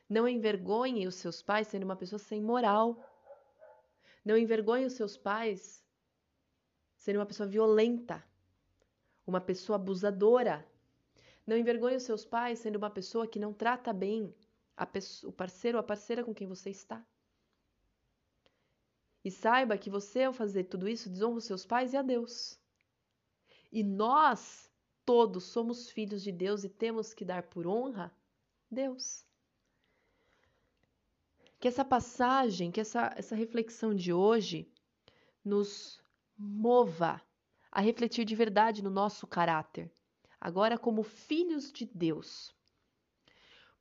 Não 0.07 0.25
envergonhe 0.25 1.05
os 1.05 1.15
seus 1.15 1.41
pais 1.41 1.67
sendo 1.67 1.83
uma 1.83 1.97
pessoa 1.97 2.17
sem 2.17 2.41
moral. 2.41 3.03
Não 4.29 4.37
envergonhe 4.37 4.85
os 4.85 4.93
seus 4.93 5.17
pais 5.17 5.83
sendo 6.95 7.15
uma 7.17 7.25
pessoa 7.25 7.49
violenta, 7.49 8.23
uma 9.25 9.41
pessoa 9.41 9.75
abusadora. 9.77 10.63
Não 11.47 11.57
envergonhe 11.57 11.95
os 11.95 12.03
seus 12.03 12.23
pais 12.23 12.59
sendo 12.59 12.75
uma 12.75 12.91
pessoa 12.91 13.25
que 13.25 13.39
não 13.39 13.51
trata 13.51 13.91
bem 13.91 14.31
pessoa, 14.85 15.31
o 15.31 15.33
parceiro 15.33 15.79
ou 15.79 15.79
a 15.79 15.83
parceira 15.83 16.23
com 16.23 16.31
quem 16.31 16.45
você 16.45 16.69
está. 16.69 17.03
E 19.25 19.31
saiba 19.31 19.79
que 19.79 19.89
você, 19.89 20.25
ao 20.25 20.31
fazer 20.31 20.65
tudo 20.65 20.87
isso, 20.87 21.09
desonra 21.09 21.39
os 21.39 21.45
seus 21.45 21.65
pais 21.65 21.93
e 21.93 21.97
a 21.97 22.03
Deus. 22.03 22.59
E 23.71 23.83
nós 23.83 24.71
todos 25.03 25.45
somos 25.45 25.89
filhos 25.89 26.21
de 26.21 26.31
Deus 26.31 26.63
e 26.63 26.69
temos 26.69 27.15
que 27.15 27.25
dar 27.25 27.41
por 27.49 27.65
honra 27.65 28.15
Deus 28.69 29.27
que 31.59 31.67
essa 31.67 31.83
passagem, 31.83 32.71
que 32.71 32.79
essa, 32.79 33.13
essa 33.17 33.35
reflexão 33.35 33.93
de 33.93 34.13
hoje 34.13 34.71
nos 35.43 36.01
mova 36.37 37.21
a 37.71 37.81
refletir 37.81 38.23
de 38.25 38.35
verdade 38.35 38.81
no 38.81 38.89
nosso 38.89 39.27
caráter, 39.27 39.91
agora 40.39 40.77
como 40.77 41.03
filhos 41.03 41.71
de 41.71 41.85
Deus. 41.85 42.55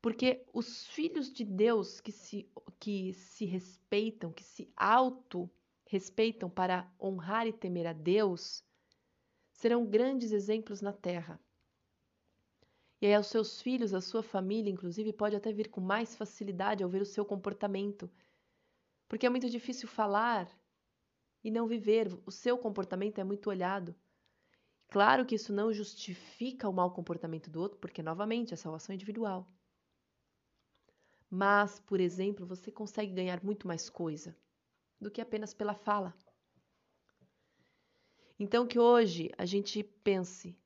Porque 0.02 0.44
os 0.52 0.86
filhos 0.88 1.32
de 1.32 1.44
Deus 1.44 2.00
que 2.00 2.12
se, 2.12 2.50
que 2.78 3.12
se 3.14 3.44
respeitam, 3.44 4.32
que 4.32 4.44
se 4.44 4.72
auto-respeitam 4.76 6.50
para 6.50 6.92
honrar 7.00 7.46
e 7.46 7.52
temer 7.52 7.86
a 7.86 7.92
Deus, 7.92 8.62
serão 9.52 9.86
grandes 9.86 10.30
exemplos 10.32 10.80
na 10.80 10.92
terra. 10.92 11.40
E 13.00 13.06
aí, 13.06 13.14
aos 13.14 13.28
seus 13.28 13.62
filhos, 13.62 13.94
a 13.94 14.00
sua 14.00 14.22
família, 14.22 14.70
inclusive, 14.70 15.12
pode 15.12 15.36
até 15.36 15.52
vir 15.52 15.68
com 15.68 15.80
mais 15.80 16.16
facilidade 16.16 16.82
ao 16.82 16.90
ver 16.90 17.02
o 17.02 17.06
seu 17.06 17.24
comportamento. 17.24 18.10
Porque 19.08 19.26
é 19.26 19.30
muito 19.30 19.48
difícil 19.48 19.88
falar 19.88 20.50
e 21.42 21.50
não 21.50 21.66
viver. 21.66 22.08
O 22.26 22.30
seu 22.30 22.58
comportamento 22.58 23.20
é 23.20 23.24
muito 23.24 23.48
olhado. 23.48 23.94
Claro 24.88 25.24
que 25.24 25.34
isso 25.34 25.52
não 25.52 25.72
justifica 25.72 26.68
o 26.68 26.72
mau 26.72 26.90
comportamento 26.90 27.50
do 27.50 27.60
outro, 27.60 27.78
porque, 27.78 28.02
novamente, 28.02 28.52
a 28.52 28.56
salvação 28.56 28.92
é 28.92 28.96
individual. 28.96 29.46
Mas, 31.30 31.78
por 31.78 32.00
exemplo, 32.00 32.46
você 32.46 32.72
consegue 32.72 33.12
ganhar 33.12 33.44
muito 33.44 33.68
mais 33.68 33.88
coisa 33.88 34.36
do 35.00 35.10
que 35.10 35.20
apenas 35.20 35.54
pela 35.54 35.74
fala. 35.74 36.14
Então, 38.38 38.66
que 38.66 38.78
hoje 38.78 39.30
a 39.36 39.44
gente 39.44 39.82
pense: 39.82 40.56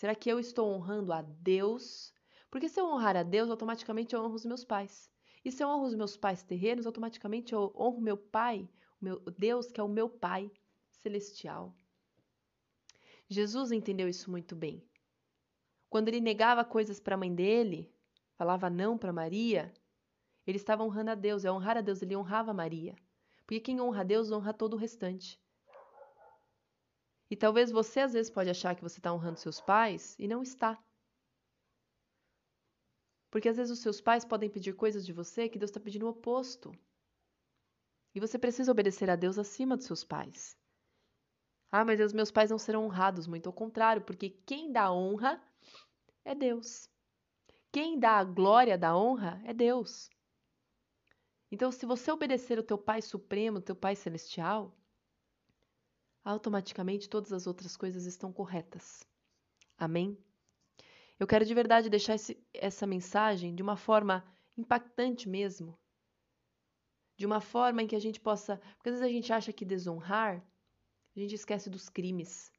será 0.00 0.14
que 0.14 0.30
eu 0.32 0.40
estou 0.40 0.66
honrando 0.72 1.12
a 1.12 1.20
Deus? 1.20 2.14
Porque 2.50 2.70
se 2.70 2.80
eu 2.80 2.86
honrar 2.86 3.18
a 3.18 3.22
Deus, 3.22 3.50
automaticamente 3.50 4.14
eu 4.14 4.22
honro 4.22 4.34
os 4.34 4.46
meus 4.46 4.64
pais. 4.64 5.10
E 5.44 5.52
se 5.52 5.62
eu 5.62 5.68
honro 5.68 5.84
os 5.84 5.94
meus 5.94 6.16
pais 6.16 6.42
terrenos, 6.42 6.86
automaticamente 6.86 7.52
eu 7.52 7.70
honro 7.76 8.00
meu 8.00 8.16
pai, 8.16 8.66
meu 8.98 9.20
Deus, 9.36 9.70
que 9.70 9.78
é 9.78 9.84
o 9.84 9.88
meu 9.88 10.08
pai 10.08 10.50
celestial. 10.90 11.76
Jesus 13.28 13.72
entendeu 13.72 14.08
isso 14.08 14.30
muito 14.30 14.56
bem. 14.56 14.82
Quando 15.90 16.08
ele 16.08 16.22
negava 16.22 16.64
coisas 16.64 16.98
para 16.98 17.14
a 17.14 17.18
mãe 17.18 17.34
dele, 17.34 17.92
falava 18.38 18.70
não 18.70 18.96
para 18.96 19.12
Maria, 19.12 19.70
ele 20.46 20.56
estava 20.56 20.82
honrando 20.82 21.10
a 21.10 21.14
Deus. 21.14 21.44
É 21.44 21.52
honrar 21.52 21.76
a 21.76 21.82
Deus, 21.82 22.00
ele 22.00 22.16
honrava 22.16 22.54
Maria. 22.54 22.96
Porque 23.44 23.60
quem 23.60 23.82
honra 23.82 24.00
a 24.00 24.04
Deus 24.04 24.32
honra 24.32 24.54
todo 24.54 24.72
o 24.72 24.78
restante. 24.78 25.38
E 27.30 27.36
talvez 27.36 27.70
você 27.70 28.00
às 28.00 28.12
vezes 28.12 28.30
pode 28.30 28.50
achar 28.50 28.74
que 28.74 28.82
você 28.82 28.98
está 28.98 29.12
honrando 29.12 29.38
seus 29.38 29.60
pais 29.60 30.16
e 30.18 30.26
não 30.26 30.42
está. 30.42 30.76
Porque 33.30 33.48
às 33.48 33.56
vezes 33.56 33.70
os 33.70 33.78
seus 33.78 34.00
pais 34.00 34.24
podem 34.24 34.50
pedir 34.50 34.74
coisas 34.74 35.06
de 35.06 35.12
você 35.12 35.48
que 35.48 35.58
Deus 35.58 35.70
está 35.70 35.78
pedindo 35.78 36.06
o 36.06 36.10
oposto. 36.10 36.72
E 38.12 38.18
você 38.18 38.36
precisa 38.36 38.72
obedecer 38.72 39.08
a 39.08 39.14
Deus 39.14 39.38
acima 39.38 39.76
dos 39.76 39.86
seus 39.86 40.02
pais. 40.02 40.58
Ah, 41.70 41.84
mas 41.84 42.00
os 42.00 42.12
meus 42.12 42.32
pais 42.32 42.50
não 42.50 42.58
serão 42.58 42.84
honrados. 42.84 43.28
Muito 43.28 43.46
ao 43.48 43.52
contrário, 43.52 44.02
porque 44.02 44.30
quem 44.30 44.72
dá 44.72 44.92
honra 44.92 45.40
é 46.24 46.34
Deus. 46.34 46.90
Quem 47.70 48.00
dá 48.00 48.18
a 48.18 48.24
glória 48.24 48.76
da 48.76 48.96
honra 48.96 49.40
é 49.44 49.54
Deus. 49.54 50.10
Então, 51.52 51.70
se 51.70 51.86
você 51.86 52.10
obedecer 52.10 52.58
o 52.58 52.64
teu 52.64 52.76
Pai 52.76 53.00
Supremo, 53.00 53.58
o 53.58 53.62
teu 53.62 53.76
Pai 53.76 53.94
Celestial, 53.94 54.76
automaticamente 56.30 57.08
todas 57.08 57.32
as 57.32 57.46
outras 57.46 57.76
coisas 57.76 58.06
estão 58.06 58.32
corretas. 58.32 59.04
Amém? 59.76 60.18
Eu 61.18 61.26
quero 61.26 61.44
de 61.44 61.54
verdade 61.54 61.90
deixar 61.90 62.14
esse, 62.14 62.42
essa 62.54 62.86
mensagem 62.86 63.54
de 63.54 63.62
uma 63.62 63.76
forma 63.76 64.24
impactante 64.56 65.28
mesmo. 65.28 65.78
De 67.16 67.26
uma 67.26 67.40
forma 67.40 67.82
em 67.82 67.86
que 67.86 67.96
a 67.96 68.00
gente 68.00 68.18
possa. 68.18 68.56
Porque 68.76 68.88
às 68.88 68.94
vezes 68.94 69.06
a 69.06 69.12
gente 69.12 69.32
acha 69.32 69.52
que 69.52 69.64
desonrar, 69.64 70.42
a 71.14 71.20
gente 71.20 71.34
esquece 71.34 71.68
dos 71.68 71.88
crimes, 71.88 72.50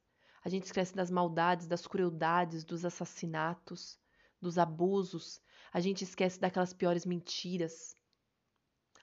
a 0.44 0.48
gente 0.48 0.64
esquece 0.64 0.94
das 0.94 1.10
maldades, 1.10 1.66
das 1.66 1.86
crueldades, 1.86 2.64
dos 2.64 2.84
assassinatos, 2.84 3.98
dos 4.40 4.58
abusos, 4.58 5.40
a 5.72 5.80
gente 5.80 6.04
esquece 6.04 6.38
daquelas 6.38 6.72
piores 6.72 7.06
mentiras. 7.06 7.96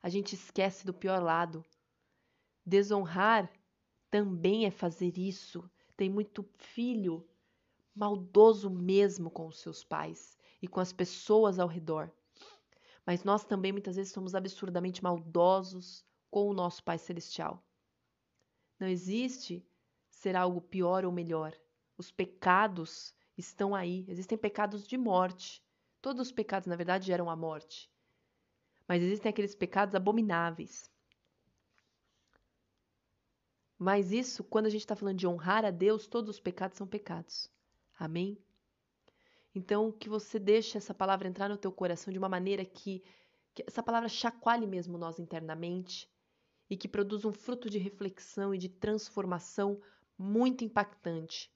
A 0.02 0.08
gente 0.08 0.36
esquece 0.36 0.86
do 0.86 0.94
pior 0.94 1.22
lado. 1.22 1.66
Desonrar 2.66 3.52
também 4.10 4.66
é 4.66 4.72
fazer 4.72 5.18
isso. 5.18 5.70
Tem 5.96 6.10
muito 6.10 6.44
filho 6.58 7.28
maldoso 7.96 8.70
mesmo 8.70 9.30
com 9.30 9.48
os 9.48 9.60
seus 9.60 9.84
pais 9.84 10.38
e 10.62 10.68
com 10.68 10.80
as 10.80 10.94
pessoas 10.94 11.60
ao 11.60 11.68
redor. 11.68 12.12
Mas 13.06 13.24
nós 13.24 13.44
também 13.44 13.72
muitas 13.72 13.96
vezes 13.96 14.13
somos 14.13 14.36
absurdamente 14.36 15.04
maldosos 15.04 16.06
com 16.30 16.48
o 16.48 16.54
nosso 16.54 16.84
Pai 16.84 16.98
Celestial. 16.98 17.63
Não 18.80 18.88
existe 18.88 19.66
ser 20.10 20.36
algo 20.36 20.62
pior 20.62 21.04
ou 21.06 21.12
melhor. 21.12 21.53
Os 21.98 22.12
pecados 22.12 23.14
estão 23.38 23.75
aí. 23.75 24.05
Existem 24.07 24.38
pecados 24.38 24.88
de 24.88 24.98
morte. 24.98 25.64
Todos 26.01 26.27
os 26.27 26.31
pecados, 26.31 26.68
na 26.68 26.75
verdade, 26.75 27.07
geram 27.07 27.29
a 27.29 27.36
morte. 27.36 27.92
Mas 28.88 29.03
existem 29.03 29.29
aqueles 29.29 29.53
pecados 29.53 29.96
abomináveis. 29.96 30.90
Mas 33.79 34.11
isso, 34.11 34.44
quando 34.44 34.65
a 34.65 34.70
gente 34.70 34.81
está 34.81 34.94
falando 34.94 35.18
de 35.18 35.25
honrar 35.25 35.63
a 35.63 35.72
Deus, 35.72 36.05
todos 36.05 36.29
os 36.31 36.39
pecados 36.42 36.77
são 36.77 36.85
pecados. 36.85 37.50
Amém? 37.98 38.37
Então, 39.55 39.89
que 39.89 40.09
você 40.09 40.37
deixe 40.37 40.77
essa 40.77 40.94
palavra 40.94 41.29
entrar 41.29 41.48
no 41.48 41.57
teu 41.57 41.72
coração 41.72 42.11
de 42.11 42.20
uma 42.20 42.27
maneira 42.27 42.65
que, 42.65 43.01
que 43.55 43.63
essa 43.65 43.81
palavra 43.81 44.09
chacoalhe 44.09 44.68
mesmo 44.68 44.98
nós 44.98 45.18
internamente 45.18 46.11
e 46.70 46.75
que 46.75 46.89
produza 46.89 47.25
um 47.29 47.31
fruto 47.31 47.70
de 47.70 47.79
reflexão 47.79 48.53
e 48.53 48.57
de 48.57 48.68
transformação 48.68 49.81
muito 50.18 50.65
impactante. 50.65 51.50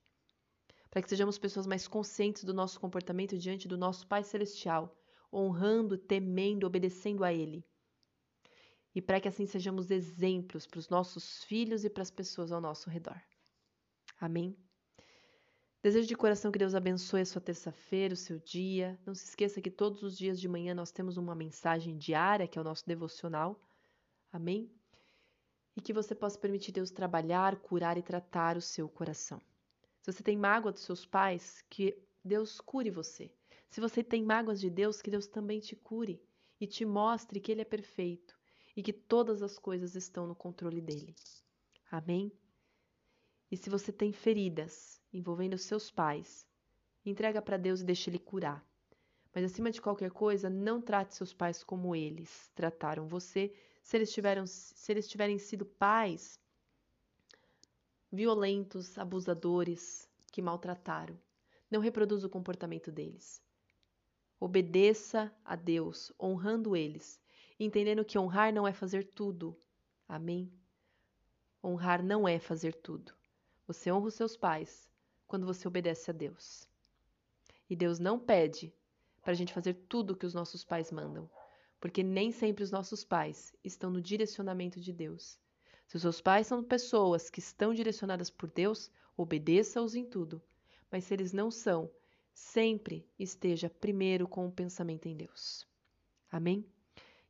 Para 0.89 1.01
que 1.01 1.09
sejamos 1.09 1.38
pessoas 1.38 1.67
mais 1.67 1.89
conscientes 1.89 2.45
do 2.45 2.53
nosso 2.53 2.79
comportamento 2.79 3.38
diante 3.38 3.67
do 3.67 3.77
nosso 3.77 4.07
Pai 4.07 4.23
Celestial, 4.23 4.95
honrando, 5.31 5.97
temendo, 5.97 6.65
obedecendo 6.65 7.23
a 7.25 7.33
Ele. 7.33 7.65
E 8.95 9.01
para 9.01 9.19
que 9.19 9.27
assim 9.27 9.45
sejamos 9.45 9.89
exemplos 9.89 10.67
para 10.67 10.77
os 10.77 10.88
nossos 10.88 11.43
filhos 11.45 11.84
e 11.84 11.89
para 11.89 12.03
as 12.03 12.12
pessoas 12.12 12.51
ao 12.51 12.62
nosso 12.62 12.89
redor. 12.89 13.19
Amém? 14.19 14.56
Desejo 15.82 16.08
de 16.08 16.15
coração 16.15 16.51
que 16.51 16.60
Deus 16.60 16.75
abençoe 16.75 17.21
a 17.21 17.25
sua 17.25 17.41
terça-feira, 17.41 18.13
o 18.13 18.17
seu 18.17 18.39
dia. 18.39 18.97
Não 19.06 19.13
se 19.13 19.25
esqueça 19.25 19.62
que 19.62 19.71
todos 19.71 20.03
os 20.03 20.17
dias 20.17 20.39
de 20.39 20.47
manhã 20.47 20.73
nós 20.73 20.91
temos 20.91 21.17
uma 21.17 21.36
mensagem 21.36 21.97
diária, 21.97 22.47
que 22.47 22.58
é 22.58 22.62
o 22.62 22.63
nosso 22.63 22.86
devocional. 22.88 23.60
Amém? 24.32 24.71
E 25.75 25.82
que 25.82 25.91
você 25.91 26.13
possa 26.13 26.39
permitir 26.39 26.71
Deus 26.71 26.91
trabalhar, 26.91 27.58
curar 27.58 27.97
e 27.97 28.03
tratar 28.03 28.56
o 28.56 28.62
seu 28.62 28.88
coração. 28.88 29.41
Se 30.01 30.12
você 30.12 30.23
tem 30.23 30.38
mágoa 30.38 30.71
dos 30.71 30.84
seus 30.84 31.06
pais, 31.06 31.65
que 31.69 31.97
Deus 32.23 32.62
cure 32.62 32.89
você. 32.89 33.34
Se 33.69 33.82
você 33.82 34.03
tem 34.03 34.23
mágoas 34.23 34.62
de 34.62 34.69
Deus, 34.69 35.01
que 35.01 35.12
Deus 35.12 35.27
também 35.27 35.60
te 35.60 35.75
cure 35.75 36.21
e 36.62 36.67
te 36.67 36.86
mostre 36.86 37.39
que 37.39 37.51
Ele 37.51 37.62
é 37.62 37.65
perfeito 37.65 38.33
e 38.75 38.81
que 38.81 38.93
todas 38.93 39.41
as 39.41 39.57
coisas 39.57 39.95
estão 39.95 40.27
no 40.27 40.36
controle 40.36 40.81
dele. 40.81 41.15
Amém? 41.91 42.31
E 43.51 43.57
se 43.57 43.69
você 43.69 43.91
tem 43.91 44.12
feridas 44.12 44.99
envolvendo 45.12 45.57
seus 45.57 45.91
pais, 45.91 46.45
entrega 47.05 47.41
para 47.41 47.57
Deus 47.57 47.81
e 47.81 47.86
deixa 47.86 48.09
Ele 48.09 48.19
curar. 48.19 48.65
Mas 49.33 49.45
acima 49.45 49.71
de 49.71 49.81
qualquer 49.81 50.12
coisa, 50.12 50.49
não 50.49 50.81
trate 50.81 51.15
seus 51.15 51.33
pais 51.33 51.63
como 51.63 51.95
eles 51.95 52.51
trataram 52.55 53.07
você, 53.07 53.53
se 53.81 53.97
eles, 53.97 54.12
tiveram, 54.12 54.45
se 54.47 54.91
eles 54.91 55.07
tiverem 55.07 55.38
sido 55.38 55.65
pais 55.65 56.39
violentos, 58.12 58.97
abusadores, 58.97 60.07
que 60.31 60.41
maltrataram. 60.41 61.19
Não 61.69 61.79
reproduza 61.79 62.27
o 62.27 62.29
comportamento 62.29 62.91
deles. 62.91 63.41
Obedeça 64.39 65.33
a 65.43 65.55
Deus, 65.55 66.12
honrando 66.19 66.75
eles, 66.75 67.19
entendendo 67.59 68.05
que 68.05 68.17
honrar 68.17 68.53
não 68.53 68.67
é 68.67 68.73
fazer 68.73 69.03
tudo. 69.03 69.57
Amém? 70.07 70.51
Honrar 71.63 72.03
não 72.03 72.27
é 72.27 72.39
fazer 72.39 72.73
tudo. 72.75 73.13
Você 73.67 73.91
honra 73.91 74.07
os 74.07 74.15
seus 74.15 74.35
pais 74.35 74.89
quando 75.27 75.45
você 75.45 75.67
obedece 75.67 76.11
a 76.11 76.13
Deus. 76.13 76.67
E 77.69 77.75
Deus 77.75 77.99
não 77.99 78.19
pede 78.19 78.73
para 79.21 79.31
a 79.31 79.35
gente 79.35 79.53
fazer 79.53 79.73
tudo 79.87 80.11
o 80.11 80.15
que 80.15 80.25
os 80.25 80.33
nossos 80.33 80.63
pais 80.63 80.91
mandam, 80.91 81.29
porque 81.79 82.03
nem 82.03 82.31
sempre 82.31 82.63
os 82.63 82.71
nossos 82.71 83.03
pais 83.03 83.53
estão 83.63 83.89
no 83.89 84.01
direcionamento 84.01 84.79
de 84.79 84.91
Deus. 84.91 85.39
Se 85.87 85.95
os 85.95 86.01
seus 86.01 86.21
pais 86.21 86.47
são 86.47 86.63
pessoas 86.63 87.29
que 87.29 87.39
estão 87.39 87.73
direcionadas 87.73 88.29
por 88.29 88.49
Deus, 88.49 88.91
obedeça-os 89.15 89.95
em 89.95 90.05
tudo. 90.05 90.41
Mas 90.91 91.05
se 91.05 91.13
eles 91.13 91.33
não 91.33 91.49
são, 91.49 91.89
sempre 92.33 93.07
esteja 93.17 93.69
primeiro 93.69 94.27
com 94.27 94.47
o 94.47 94.51
pensamento 94.51 95.07
em 95.07 95.15
Deus. 95.15 95.67
Amém? 96.31 96.65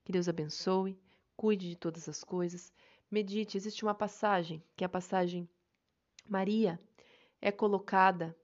Que 0.03 0.11
Deus 0.11 0.27
abençoe, 0.27 0.99
cuide 1.35 1.69
de 1.69 1.75
todas 1.75 2.09
as 2.09 2.23
coisas. 2.23 2.73
Medite, 3.09 3.57
existe 3.57 3.83
uma 3.83 3.93
passagem, 3.93 4.63
que 4.75 4.83
é 4.83 4.87
a 4.87 4.89
passagem 4.89 5.47
Maria 6.27 6.79
é 7.41 7.51
colocada 7.51 8.35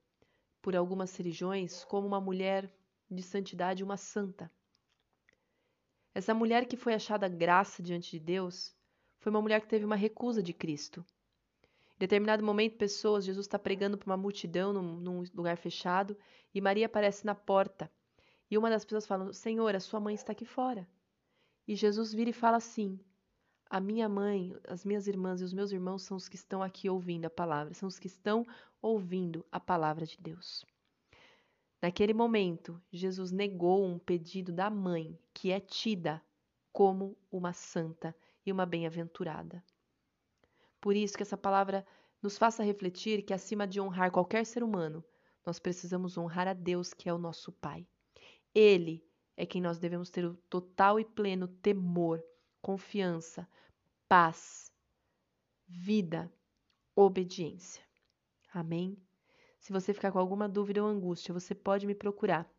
por 0.62 0.76
algumas 0.76 1.16
religiões 1.16 1.86
como 1.86 2.06
uma 2.06 2.20
mulher 2.20 2.70
de 3.10 3.24
santidade, 3.24 3.84
uma 3.84 3.98
santa. 3.98 4.52
Essa 6.14 6.34
mulher 6.34 6.66
que 6.66 6.76
foi 6.76 6.94
achada 6.94 7.28
graça 7.30 7.82
diante 7.82 8.12
de 8.12 8.20
Deus 8.20 8.76
foi 9.20 9.30
uma 9.30 9.42
mulher 9.42 9.62
que 9.62 9.68
teve 9.68 9.86
uma 9.86 9.96
recusa 9.96 10.44
de 10.44 10.54
Cristo. 10.54 11.06
Em 11.96 12.00
determinado 12.00 12.44
momento, 12.44 12.78
pessoas, 12.78 13.26
Jesus 13.26 13.46
está 13.46 13.58
pregando 13.58 13.98
para 13.98 14.10
uma 14.10 14.18
multidão 14.18 14.74
num, 14.74 15.00
num, 15.00 15.24
lugar 15.34 15.58
fechado 15.58 16.18
e 16.54 16.62
Maria 16.62 16.86
aparece 16.86 17.26
na 17.26 17.36
porta. 17.36 17.92
E 18.52 18.58
uma 18.58 18.70
das 18.70 18.84
pessoas 18.84 19.08
fala: 19.08 19.32
Senhor, 19.34 19.76
a 19.76 19.80
sua 19.80 20.00
mãe 20.00 20.16
está 20.16 20.32
aqui 20.32 20.46
fora. 20.46 20.88
E 21.70 21.76
Jesus 21.76 22.12
vira 22.12 22.32
e 22.32 22.34
fala 22.34 22.58
assim: 22.58 23.00
a 23.70 23.80
minha 23.80 24.10
mãe, 24.10 24.58
as 24.68 24.84
minhas 24.84 25.06
irmãs 25.06 25.40
e 25.40 25.44
os 25.44 25.54
meus 25.54 25.72
irmãos 25.72 26.02
são 26.02 26.18
os 26.18 26.28
que 26.28 26.36
estão 26.36 26.64
aqui 26.64 26.90
ouvindo 26.90 27.26
a 27.26 27.30
palavra, 27.30 27.76
são 27.76 27.88
os 27.88 28.00
que 28.00 28.08
estão 28.08 28.44
ouvindo 28.82 29.46
a 29.52 29.60
palavra 29.60 30.04
de 30.04 30.18
Deus. 30.20 30.66
Naquele 31.80 32.12
momento, 32.12 32.82
Jesus 32.92 33.32
negou 33.32 33.86
um 33.86 34.00
pedido 34.00 34.52
da 34.52 34.68
mãe, 34.68 35.16
que 35.32 35.52
é 35.52 35.60
tida 35.60 36.20
como 36.74 37.16
uma 37.32 37.54
santa 37.54 38.16
e 38.44 38.52
uma 38.52 38.66
bem-aventurada. 38.66 39.64
Por 40.82 40.96
isso 40.96 41.16
que 41.16 41.22
essa 41.22 41.38
palavra 41.38 41.86
nos 42.20 42.36
faça 42.36 42.64
refletir 42.64 43.22
que 43.22 43.32
acima 43.32 43.68
de 43.68 43.80
honrar 43.80 44.10
qualquer 44.10 44.44
ser 44.44 44.64
humano, 44.64 45.06
nós 45.46 45.60
precisamos 45.60 46.18
honrar 46.18 46.48
a 46.48 46.54
Deus, 46.54 46.96
que 46.96 47.08
é 47.08 47.14
o 47.14 47.20
nosso 47.20 47.52
Pai. 47.52 47.86
Ele 48.56 49.08
é 49.40 49.46
quem 49.46 49.62
nós 49.62 49.80
devemos 49.80 50.10
ter 50.10 50.26
o 50.26 50.36
total 50.50 51.00
e 51.00 51.06
pleno 51.06 51.48
temor, 51.48 52.22
confiança, 52.62 53.48
paz, 54.06 54.70
vida, 55.66 56.30
obediência. 56.94 57.82
Amém? 58.54 59.02
Se 59.58 59.72
você 59.72 59.94
ficar 59.94 60.12
com 60.12 60.20
alguma 60.20 60.50
dúvida 60.50 60.84
ou 60.84 60.90
angústia, 60.90 61.34
você 61.34 61.56
pode 61.56 61.88
me 61.88 61.96
procurar. 61.96 62.52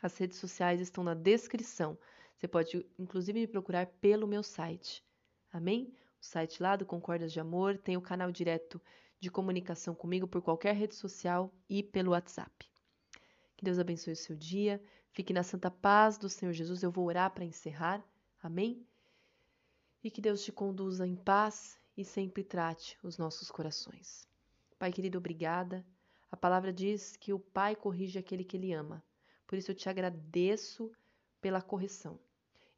As 0.00 0.16
redes 0.16 0.38
sociais 0.38 0.80
estão 0.80 1.02
na 1.02 1.12
descrição. 1.12 1.98
Você 2.36 2.46
pode, 2.46 2.86
inclusive, 2.96 3.40
me 3.40 3.48
procurar 3.48 3.86
pelo 3.86 4.24
meu 4.24 4.44
site. 4.44 5.04
Amém? 5.52 5.92
O 6.20 6.24
site 6.24 6.62
lá 6.62 6.76
do 6.76 6.86
Concordas 6.86 7.32
de 7.32 7.40
Amor 7.40 7.76
tem 7.76 7.96
o 7.96 8.00
canal 8.00 8.30
direto 8.30 8.80
de 9.18 9.28
comunicação 9.28 9.92
comigo 9.92 10.28
por 10.28 10.40
qualquer 10.40 10.76
rede 10.76 10.94
social 10.94 11.52
e 11.68 11.82
pelo 11.82 12.12
WhatsApp. 12.12 12.70
Que 13.56 13.64
Deus 13.64 13.80
abençoe 13.80 14.12
o 14.12 14.16
seu 14.16 14.36
dia. 14.36 14.80
Fique 15.12 15.32
na 15.32 15.42
santa 15.42 15.70
paz 15.70 16.16
do 16.16 16.28
Senhor 16.28 16.52
Jesus. 16.52 16.82
Eu 16.82 16.90
vou 16.90 17.06
orar 17.06 17.30
para 17.30 17.44
encerrar. 17.44 18.02
Amém? 18.42 18.86
E 20.02 20.10
que 20.10 20.22
Deus 20.22 20.42
te 20.42 20.50
conduza 20.50 21.06
em 21.06 21.14
paz 21.14 21.78
e 21.96 22.04
sempre 22.04 22.42
trate 22.42 22.98
os 23.02 23.18
nossos 23.18 23.50
corações. 23.50 24.26
Pai 24.78 24.90
querido, 24.90 25.18
obrigada. 25.18 25.84
A 26.30 26.36
palavra 26.36 26.72
diz 26.72 27.14
que 27.14 27.32
o 27.32 27.38
Pai 27.38 27.76
corrige 27.76 28.18
aquele 28.18 28.42
que 28.42 28.56
ele 28.56 28.72
ama. 28.72 29.04
Por 29.46 29.58
isso 29.58 29.70
eu 29.70 29.74
te 29.74 29.88
agradeço 29.88 30.90
pela 31.42 31.60
correção. 31.60 32.18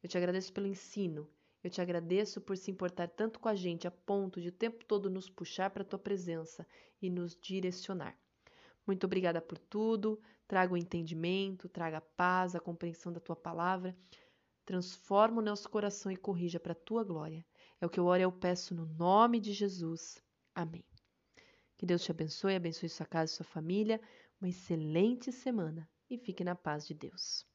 Eu 0.03 0.09
te 0.09 0.17
agradeço 0.17 0.51
pelo 0.51 0.67
ensino. 0.67 1.29
Eu 1.63 1.69
te 1.69 1.81
agradeço 1.81 2.41
por 2.41 2.57
se 2.57 2.69
importar 2.69 3.07
tanto 3.07 3.39
com 3.39 3.47
a 3.47 3.55
gente 3.55 3.87
a 3.87 3.91
ponto 3.91 4.41
de 4.41 4.49
o 4.49 4.51
tempo 4.51 4.83
todo 4.83 5.09
nos 5.09 5.29
puxar 5.29 5.69
para 5.69 5.83
a 5.83 5.85
tua 5.85 5.97
presença 5.97 6.67
e 7.01 7.09
nos 7.09 7.33
direcionar. 7.33 8.15
Muito 8.85 9.05
obrigada 9.05 9.41
por 9.41 9.57
tudo. 9.57 10.21
Traga 10.47 10.73
o 10.73 10.77
entendimento, 10.77 11.67
traga 11.67 11.97
a 11.97 12.01
paz, 12.01 12.55
a 12.55 12.59
compreensão 12.59 13.11
da 13.11 13.19
tua 13.19 13.35
palavra. 13.35 13.95
Transforma 14.63 15.41
o 15.41 15.45
nosso 15.45 15.69
coração 15.69 16.11
e 16.11 16.17
corrija 16.17 16.59
para 16.59 16.71
a 16.71 16.75
tua 16.75 17.03
glória. 17.03 17.45
É 17.79 17.85
o 17.85 17.89
que 17.89 17.99
eu 17.99 18.05
oro 18.05 18.19
e 18.19 18.23
eu 18.23 18.31
peço 18.31 18.73
no 18.75 18.85
nome 18.85 19.39
de 19.39 19.53
Jesus. 19.53 20.21
Amém. 20.53 20.85
Que 21.77 21.85
Deus 21.85 22.03
te 22.03 22.11
abençoe, 22.11 22.55
abençoe 22.55 22.89
sua 22.89 23.05
casa 23.05 23.31
e 23.31 23.35
sua 23.35 23.45
família. 23.45 23.99
Uma 24.39 24.49
excelente 24.49 25.31
semana 25.31 25.89
e 26.09 26.17
fique 26.17 26.43
na 26.43 26.55
paz 26.55 26.87
de 26.87 26.93
Deus. 26.93 27.45